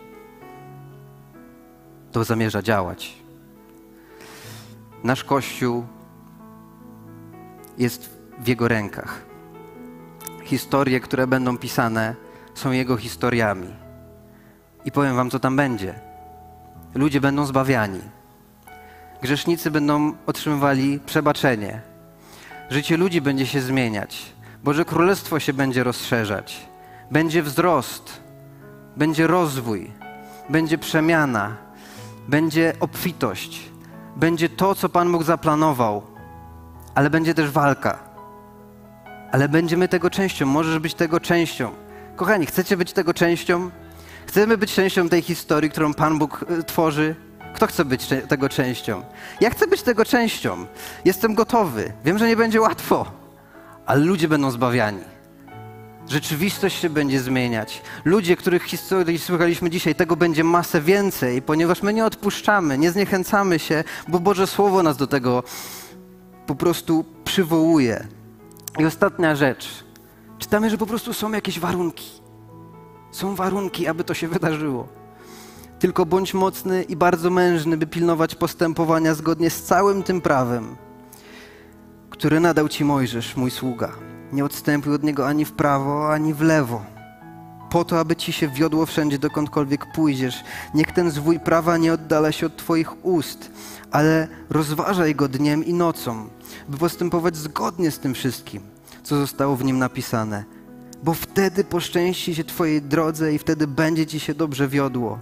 to 2.12 2.24
zamierza 2.24 2.62
działać. 2.62 3.14
Nasz 5.04 5.24
Kościół 5.24 5.86
jest 7.78 8.10
w 8.40 8.48
Jego 8.48 8.68
rękach. 8.68 9.26
Historie, 10.44 11.00
które 11.00 11.28
będą 11.28 11.58
pisane, 11.58 12.16
są 12.54 12.72
Jego 12.72 12.98
historiami. 12.98 13.74
I 14.86 14.92
powiem 14.92 15.16
Wam, 15.16 15.30
co 15.30 15.40
tam 15.40 15.56
będzie. 15.56 16.00
Ludzie 16.96 17.22
będą 17.22 17.46
zbawiani. 17.46 18.02
Grzesznicy 19.22 19.72
będą 19.72 20.14
otrzymywali 20.26 21.00
przebaczenie. 21.00 21.82
Życie 22.70 22.98
ludzi 22.98 23.22
będzie 23.22 23.46
się 23.46 23.62
zmieniać. 23.62 24.34
Boże 24.64 24.86
Królestwo 24.86 25.40
się 25.40 25.54
będzie 25.54 25.84
rozszerzać. 25.84 26.68
Będzie 27.12 27.44
wzrost, 27.44 28.22
będzie 28.98 29.28
rozwój, 29.28 29.92
będzie 30.50 30.78
przemiana 30.78 31.67
będzie 32.28 32.74
obfitość, 32.80 33.70
będzie 34.16 34.50
to, 34.50 34.76
co 34.76 34.90
Pan 34.90 35.12
Bóg 35.12 35.24
zaplanował, 35.24 36.02
ale 36.96 37.10
będzie 37.10 37.34
też 37.34 37.52
walka. 37.52 38.00
Ale 39.32 39.50
będziemy 39.50 39.88
tego 39.88 40.10
częścią, 40.10 40.46
możesz 40.46 40.80
być 40.80 40.94
tego 40.94 41.20
częścią. 41.20 41.72
Kochani, 42.16 42.46
chcecie 42.46 42.78
być 42.78 42.94
tego 42.94 43.14
częścią? 43.14 43.70
Chcemy 44.28 44.58
być 44.58 44.74
częścią 44.74 45.10
tej 45.10 45.22
historii, 45.22 45.70
którą 45.70 45.94
Pan 45.94 46.20
Bóg 46.20 46.46
y, 46.60 46.64
tworzy? 46.64 47.16
Kto 47.56 47.68
chce 47.68 47.86
być 47.86 48.08
tego 48.28 48.50
częścią? 48.50 49.04
Ja 49.42 49.50
chcę 49.50 49.68
być 49.68 49.82
tego 49.82 50.06
częścią. 50.06 50.66
Jestem 51.06 51.36
gotowy. 51.36 51.94
Wiem, 52.06 52.18
że 52.18 52.28
nie 52.28 52.36
będzie 52.36 52.62
łatwo, 52.62 53.06
ale 53.86 54.06
ludzie 54.06 54.28
będą 54.28 54.52
zbawiani. 54.52 55.17
Rzeczywistość 56.08 56.80
się 56.80 56.90
będzie 56.90 57.20
zmieniać. 57.20 57.82
Ludzie, 58.06 58.36
których 58.36 58.64
historii 58.64 59.20
słuchaliśmy 59.20 59.70
dzisiaj, 59.70 59.96
tego 59.96 60.16
będzie 60.16 60.44
masę 60.44 60.82
więcej, 60.82 61.42
ponieważ 61.42 61.82
my 61.82 61.94
nie 61.94 62.06
odpuszczamy, 62.06 62.78
nie 62.78 62.92
zniechęcamy 62.92 63.60
się, 63.60 63.84
bo 64.08 64.20
Boże 64.20 64.48
Słowo 64.48 64.84
nas 64.84 64.98
do 64.98 65.08
tego 65.08 65.44
po 66.46 66.56
prostu 66.56 67.06
przywołuje. 67.24 68.08
I 68.80 68.86
ostatnia 68.86 69.36
rzecz. 69.36 69.86
Czytamy, 70.40 70.70
że 70.70 70.78
po 70.78 70.86
prostu 70.86 71.14
są 71.14 71.32
jakieś 71.32 71.60
warunki. 71.60 72.22
Są 73.12 73.36
warunki, 73.36 73.88
aby 73.88 74.04
to 74.04 74.14
się 74.14 74.28
wydarzyło. 74.28 74.88
Tylko 75.80 76.06
bądź 76.06 76.34
mocny 76.34 76.84
i 76.84 76.96
bardzo 76.96 77.30
mężny, 77.30 77.78
by 77.78 77.88
pilnować 77.88 78.36
postępowania 78.36 79.14
zgodnie 79.14 79.50
z 79.50 79.64
całym 79.64 80.04
tym 80.04 80.22
prawem, 80.22 80.76
które 82.10 82.40
nadał 82.40 82.70
ci 82.70 82.86
Mojżesz, 82.86 83.36
mój 83.36 83.52
sługa. 83.52 83.92
Nie 84.32 84.46
odstępuj 84.46 84.94
od 84.94 85.04
niego 85.04 85.28
ani 85.28 85.46
w 85.46 85.52
prawo, 85.52 86.14
ani 86.14 86.34
w 86.34 86.42
lewo, 86.42 86.82
po 87.70 87.86
to, 87.86 88.00
aby 88.00 88.16
ci 88.16 88.34
się 88.34 88.48
wiodło 88.48 88.86
wszędzie, 88.86 89.20
dokądkolwiek 89.20 89.86
pójdziesz. 89.96 90.44
Niech 90.74 90.92
ten 90.92 91.12
zwój 91.12 91.40
prawa 91.40 91.78
nie 91.78 91.94
oddala 91.94 92.32
się 92.32 92.46
od 92.46 92.58
twoich 92.58 93.06
ust, 93.06 93.52
ale 93.92 94.28
rozważaj 94.50 95.16
go 95.16 95.28
dniem 95.28 95.66
i 95.66 95.74
nocą, 95.74 96.28
by 96.70 96.78
postępować 96.78 97.38
zgodnie 97.38 97.92
z 97.92 98.00
tym 98.00 98.14
wszystkim, 98.14 98.62
co 99.04 99.18
zostało 99.18 99.56
w 99.56 99.64
nim 99.64 99.80
napisane. 99.80 100.44
Bo 101.04 101.14
wtedy 101.14 101.64
poszczęści 101.64 102.36
się 102.36 102.44
twojej 102.44 102.82
drodze 102.82 103.34
i 103.34 103.40
wtedy 103.40 103.68
będzie 103.68 104.06
ci 104.06 104.20
się 104.20 104.34
dobrze 104.34 104.68
wiodło. 104.68 105.20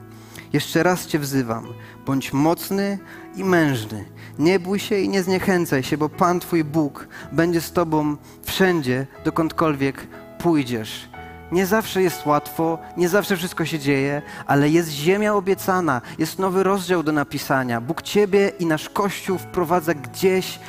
Jeszcze 0.56 0.84
raz 0.84 1.08
cię 1.08 1.20
wzywam, 1.20 1.68
bądź 2.06 2.34
mocny 2.34 3.00
i 3.36 3.44
mężny. 3.44 4.06
Nie 4.40 4.60
bój 4.60 4.80
się 4.80 5.00
i 5.00 5.10
nie 5.10 5.24
zniechęcaj 5.24 5.84
się, 5.84 5.98
bo 5.98 6.10
Pan 6.10 6.40
Twój 6.40 6.64
Bóg 6.64 7.08
będzie 7.32 7.62
z 7.62 7.72
Tobą 7.72 8.18
wszędzie, 8.44 9.08
dokądkolwiek 9.26 10.08
pójdziesz. 10.40 11.10
Nie 11.52 11.66
zawsze 11.66 12.02
jest 12.02 12.26
łatwo, 12.26 12.80
nie 12.98 13.10
zawsze 13.10 13.38
wszystko 13.38 13.66
się 13.66 13.80
dzieje, 13.80 14.22
ale 14.46 14.70
jest 14.70 14.90
ziemia 14.90 15.34
obiecana, 15.34 16.02
jest 16.18 16.40
nowy 16.40 16.64
rozdział 16.64 17.04
do 17.04 17.12
napisania. 17.12 17.82
Bóg 17.82 18.02
Ciebie 18.02 18.52
i 18.60 18.66
nasz 18.66 18.90
Kościół 18.90 19.38
wprowadza 19.38 19.94
gdzieś, 19.94 20.60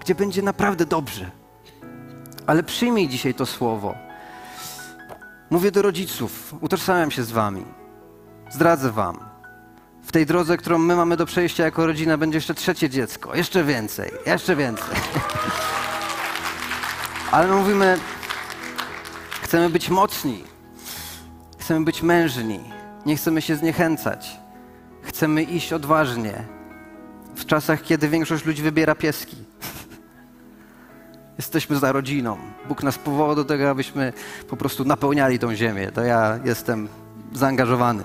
gdzie 0.00 0.14
będzie 0.14 0.42
naprawdę 0.42 0.86
dobrze. 0.86 1.30
Ale 2.46 2.62
przyjmij 2.62 3.08
dzisiaj 3.08 3.34
to 3.34 3.46
słowo. 3.46 3.94
Mówię 5.50 5.70
do 5.70 5.82
rodziców, 5.82 6.54
utożsamiam 6.60 7.10
się 7.10 7.22
z 7.22 7.30
Wami. 7.30 7.79
Zdradzę 8.50 8.90
Wam. 8.90 9.18
W 10.02 10.12
tej 10.12 10.26
drodze, 10.26 10.56
którą 10.56 10.78
my 10.78 10.96
mamy 10.96 11.16
do 11.16 11.26
przejścia 11.26 11.64
jako 11.64 11.86
rodzina, 11.86 12.18
będzie 12.18 12.36
jeszcze 12.36 12.54
trzecie 12.54 12.90
dziecko. 12.90 13.34
Jeszcze 13.34 13.64
więcej, 13.64 14.10
jeszcze 14.26 14.56
więcej. 14.56 14.96
Ale 17.32 17.48
my 17.48 17.54
mówimy, 17.54 17.98
chcemy 19.42 19.70
być 19.70 19.90
mocni, 19.90 20.44
chcemy 21.58 21.84
być 21.84 22.02
mężni, 22.02 22.60
nie 23.06 23.16
chcemy 23.16 23.42
się 23.42 23.56
zniechęcać, 23.56 24.40
chcemy 25.02 25.42
iść 25.42 25.72
odważnie. 25.72 26.44
W 27.36 27.46
czasach, 27.46 27.82
kiedy 27.82 28.08
większość 28.08 28.44
ludzi 28.44 28.62
wybiera 28.62 28.94
pieski. 28.94 29.36
Jesteśmy 31.38 31.76
za 31.76 31.92
rodziną. 31.92 32.38
Bóg 32.68 32.82
nas 32.82 32.98
powołał 32.98 33.34
do 33.34 33.44
tego, 33.44 33.70
abyśmy 33.70 34.12
po 34.48 34.56
prostu 34.56 34.84
napełniali 34.84 35.38
tą 35.38 35.54
ziemię. 35.54 35.92
To 35.92 36.04
ja 36.04 36.38
jestem 36.44 36.88
zaangażowany. 37.32 38.04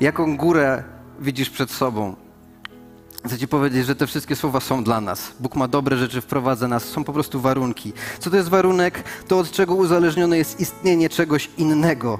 Jaką 0.00 0.36
górę 0.36 0.84
widzisz 1.20 1.50
przed 1.50 1.70
sobą? 1.70 2.16
Chcę 3.26 3.38
Ci 3.38 3.48
powiedzieć, 3.48 3.86
że 3.86 3.96
te 3.96 4.06
wszystkie 4.06 4.36
słowa 4.36 4.60
są 4.60 4.84
dla 4.84 5.00
nas. 5.00 5.32
Bóg 5.40 5.56
ma 5.56 5.68
dobre 5.68 5.96
rzeczy, 5.96 6.20
wprowadza 6.20 6.68
nas, 6.68 6.84
są 6.84 7.04
po 7.04 7.12
prostu 7.12 7.40
warunki. 7.40 7.92
Co 8.18 8.30
to 8.30 8.36
jest 8.36 8.48
warunek? 8.48 9.02
To 9.28 9.38
od 9.38 9.50
czego 9.50 9.74
uzależnione 9.74 10.38
jest 10.38 10.60
istnienie 10.60 11.08
czegoś 11.08 11.50
innego. 11.58 12.18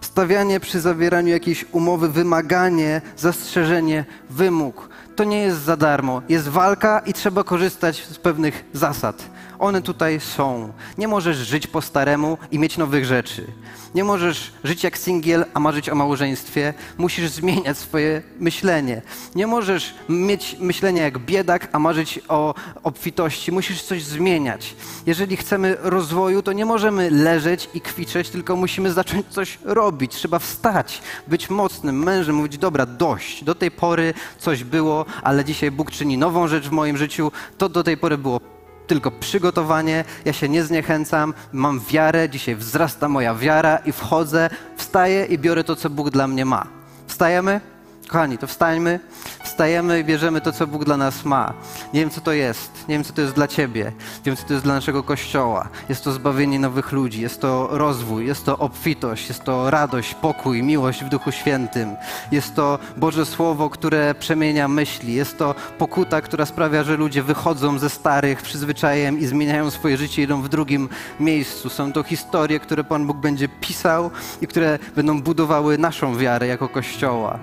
Stawianie 0.00 0.60
przy 0.60 0.80
zawieraniu 0.80 1.28
jakiejś 1.28 1.64
umowy, 1.72 2.08
wymaganie, 2.08 3.02
zastrzeżenie, 3.16 4.04
wymóg. 4.30 4.88
To 5.16 5.24
nie 5.24 5.38
jest 5.38 5.62
za 5.62 5.76
darmo. 5.76 6.22
Jest 6.28 6.48
walka 6.48 6.98
i 6.98 7.12
trzeba 7.12 7.44
korzystać 7.44 8.06
z 8.06 8.18
pewnych 8.18 8.64
zasad. 8.72 9.30
One 9.64 9.82
tutaj 9.82 10.20
są. 10.20 10.72
Nie 10.98 11.08
możesz 11.08 11.36
żyć 11.36 11.66
po 11.66 11.82
staremu 11.82 12.38
i 12.50 12.58
mieć 12.58 12.78
nowych 12.78 13.04
rzeczy. 13.04 13.46
Nie 13.94 14.04
możesz 14.04 14.52
żyć 14.64 14.84
jak 14.84 14.98
singiel, 14.98 15.44
a 15.54 15.60
marzyć 15.60 15.90
o 15.90 15.94
małżeństwie. 15.94 16.74
Musisz 16.98 17.30
zmieniać 17.30 17.78
swoje 17.78 18.22
myślenie. 18.40 19.02
Nie 19.34 19.46
możesz 19.46 19.94
mieć 20.08 20.56
myślenia 20.60 21.02
jak 21.02 21.18
biedak, 21.18 21.68
a 21.72 21.78
marzyć 21.78 22.20
o 22.28 22.54
obfitości. 22.82 23.52
Musisz 23.52 23.82
coś 23.82 24.02
zmieniać. 24.04 24.74
Jeżeli 25.06 25.36
chcemy 25.36 25.76
rozwoju, 25.80 26.42
to 26.42 26.52
nie 26.52 26.66
możemy 26.66 27.10
leżeć 27.10 27.68
i 27.74 27.80
kwiczeć, 27.80 28.30
tylko 28.30 28.56
musimy 28.56 28.92
zacząć 28.92 29.26
coś 29.26 29.58
robić. 29.62 30.12
Trzeba 30.12 30.38
wstać, 30.38 31.02
być 31.26 31.50
mocnym 31.50 32.02
mężem, 32.02 32.36
mówić: 32.36 32.58
Dobra, 32.58 32.86
dość. 32.86 33.44
Do 33.44 33.54
tej 33.54 33.70
pory 33.70 34.14
coś 34.38 34.64
było, 34.64 35.04
ale 35.22 35.44
dzisiaj 35.44 35.70
Bóg 35.70 35.90
czyni 35.90 36.18
nową 36.18 36.48
rzecz 36.48 36.68
w 36.68 36.72
moim 36.72 36.96
życiu. 36.96 37.32
To 37.58 37.68
do 37.68 37.82
tej 37.82 37.96
pory 37.96 38.18
było 38.18 38.53
tylko 38.86 39.10
przygotowanie, 39.10 40.04
ja 40.24 40.32
się 40.32 40.48
nie 40.48 40.64
zniechęcam, 40.64 41.34
mam 41.52 41.80
wiarę, 41.80 42.28
dzisiaj 42.28 42.56
wzrasta 42.56 43.08
moja 43.08 43.34
wiara 43.34 43.76
i 43.76 43.92
wchodzę, 43.92 44.50
wstaję 44.76 45.24
i 45.24 45.38
biorę 45.38 45.64
to, 45.64 45.76
co 45.76 45.90
Bóg 45.90 46.10
dla 46.10 46.26
mnie 46.28 46.44
ma. 46.44 46.66
Wstajemy? 47.06 47.73
Kochani, 48.14 48.38
to 48.38 48.46
wstańmy, 48.46 49.00
wstajemy 49.44 50.00
i 50.00 50.04
bierzemy 50.04 50.40
to, 50.40 50.52
co 50.52 50.66
Bóg 50.66 50.84
dla 50.84 50.96
nas 50.96 51.24
ma. 51.24 51.54
Nie 51.94 52.00
wiem, 52.00 52.10
co 52.10 52.20
to 52.20 52.32
jest, 52.32 52.70
nie 52.88 52.94
wiem, 52.94 53.04
co 53.04 53.12
to 53.12 53.20
jest 53.20 53.34
dla 53.34 53.48
Ciebie, 53.48 53.84
nie 53.84 54.24
wiem, 54.24 54.36
co 54.36 54.44
to 54.44 54.52
jest 54.52 54.64
dla 54.64 54.74
naszego 54.74 55.02
Kościoła. 55.02 55.68
Jest 55.88 56.04
to 56.04 56.12
zbawienie 56.12 56.58
nowych 56.58 56.92
ludzi, 56.92 57.20
jest 57.20 57.40
to 57.40 57.68
rozwój, 57.70 58.26
jest 58.26 58.44
to 58.44 58.58
obfitość, 58.58 59.28
jest 59.28 59.44
to 59.44 59.70
radość, 59.70 60.14
pokój, 60.14 60.62
miłość 60.62 61.04
w 61.04 61.08
Duchu 61.08 61.32
Świętym. 61.32 61.96
Jest 62.32 62.54
to 62.54 62.78
Boże 62.96 63.26
Słowo, 63.26 63.70
które 63.70 64.14
przemienia 64.14 64.68
myśli. 64.68 65.14
Jest 65.14 65.38
to 65.38 65.54
pokuta, 65.78 66.20
która 66.20 66.46
sprawia, 66.46 66.84
że 66.84 66.96
ludzie 66.96 67.22
wychodzą 67.22 67.78
ze 67.78 67.90
starych 67.90 68.42
przyzwyczajem 68.42 69.18
i 69.18 69.26
zmieniają 69.26 69.70
swoje 69.70 69.96
życie, 69.96 70.22
idą 70.22 70.42
w 70.42 70.48
drugim 70.48 70.88
miejscu. 71.20 71.68
Są 71.68 71.92
to 71.92 72.02
historie, 72.02 72.60
które 72.60 72.84
Pan 72.84 73.06
Bóg 73.06 73.16
będzie 73.16 73.48
pisał 73.48 74.10
i 74.40 74.46
które 74.46 74.78
będą 74.96 75.22
budowały 75.22 75.78
naszą 75.78 76.16
wiarę 76.16 76.46
jako 76.46 76.68
Kościoła. 76.68 77.38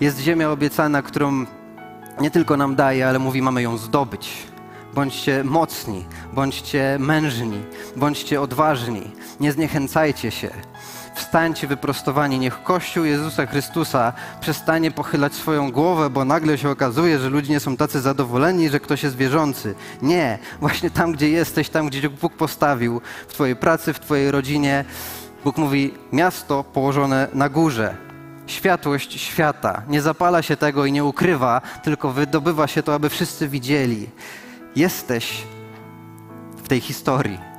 Jest 0.00 0.18
ziemia 0.18 0.50
obiecana, 0.50 1.02
którą 1.02 1.46
nie 2.20 2.30
tylko 2.30 2.56
nam 2.56 2.76
daje, 2.76 3.08
ale 3.08 3.18
mówi, 3.18 3.42
mamy 3.42 3.62
ją 3.62 3.76
zdobyć. 3.76 4.32
Bądźcie 4.94 5.44
mocni, 5.44 6.04
bądźcie 6.32 6.96
mężni, 7.00 7.62
bądźcie 7.96 8.40
odważni, 8.40 9.10
nie 9.40 9.52
zniechęcajcie 9.52 10.30
się. 10.30 10.50
Wstańcie 11.14 11.66
wyprostowani, 11.66 12.38
niech 12.38 12.62
Kościół 12.62 13.04
Jezusa 13.04 13.46
Chrystusa 13.46 14.12
przestanie 14.40 14.90
pochylać 14.90 15.34
swoją 15.34 15.72
głowę, 15.72 16.10
bo 16.10 16.24
nagle 16.24 16.58
się 16.58 16.70
okazuje, 16.70 17.18
że 17.18 17.28
ludzie 17.30 17.52
nie 17.52 17.60
są 17.60 17.76
tacy 17.76 18.00
zadowoleni, 18.00 18.68
że 18.68 18.80
ktoś 18.80 19.02
jest 19.02 19.16
wierzący. 19.16 19.74
Nie, 20.02 20.38
właśnie 20.60 20.90
tam, 20.90 21.12
gdzie 21.12 21.28
jesteś, 21.30 21.68
tam, 21.68 21.86
gdzie 21.86 22.10
Bóg 22.10 22.32
postawił, 22.32 23.00
w 23.28 23.32
Twojej 23.32 23.56
pracy, 23.56 23.92
w 23.92 24.00
Twojej 24.00 24.30
rodzinie, 24.30 24.84
Bóg 25.44 25.56
mówi, 25.56 25.94
miasto 26.12 26.64
położone 26.64 27.28
na 27.34 27.48
górze, 27.48 28.09
światłość 28.50 29.20
świata. 29.20 29.82
Nie 29.88 30.02
zapala 30.02 30.42
się 30.42 30.56
tego 30.56 30.84
i 30.84 30.92
nie 30.92 31.04
ukrywa, 31.04 31.60
tylko 31.82 32.10
wydobywa 32.10 32.66
się 32.66 32.82
to, 32.82 32.94
aby 32.94 33.08
wszyscy 33.08 33.48
widzieli. 33.48 34.08
Jesteś 34.76 35.42
w 36.56 36.68
tej 36.68 36.80
historii. 36.80 37.49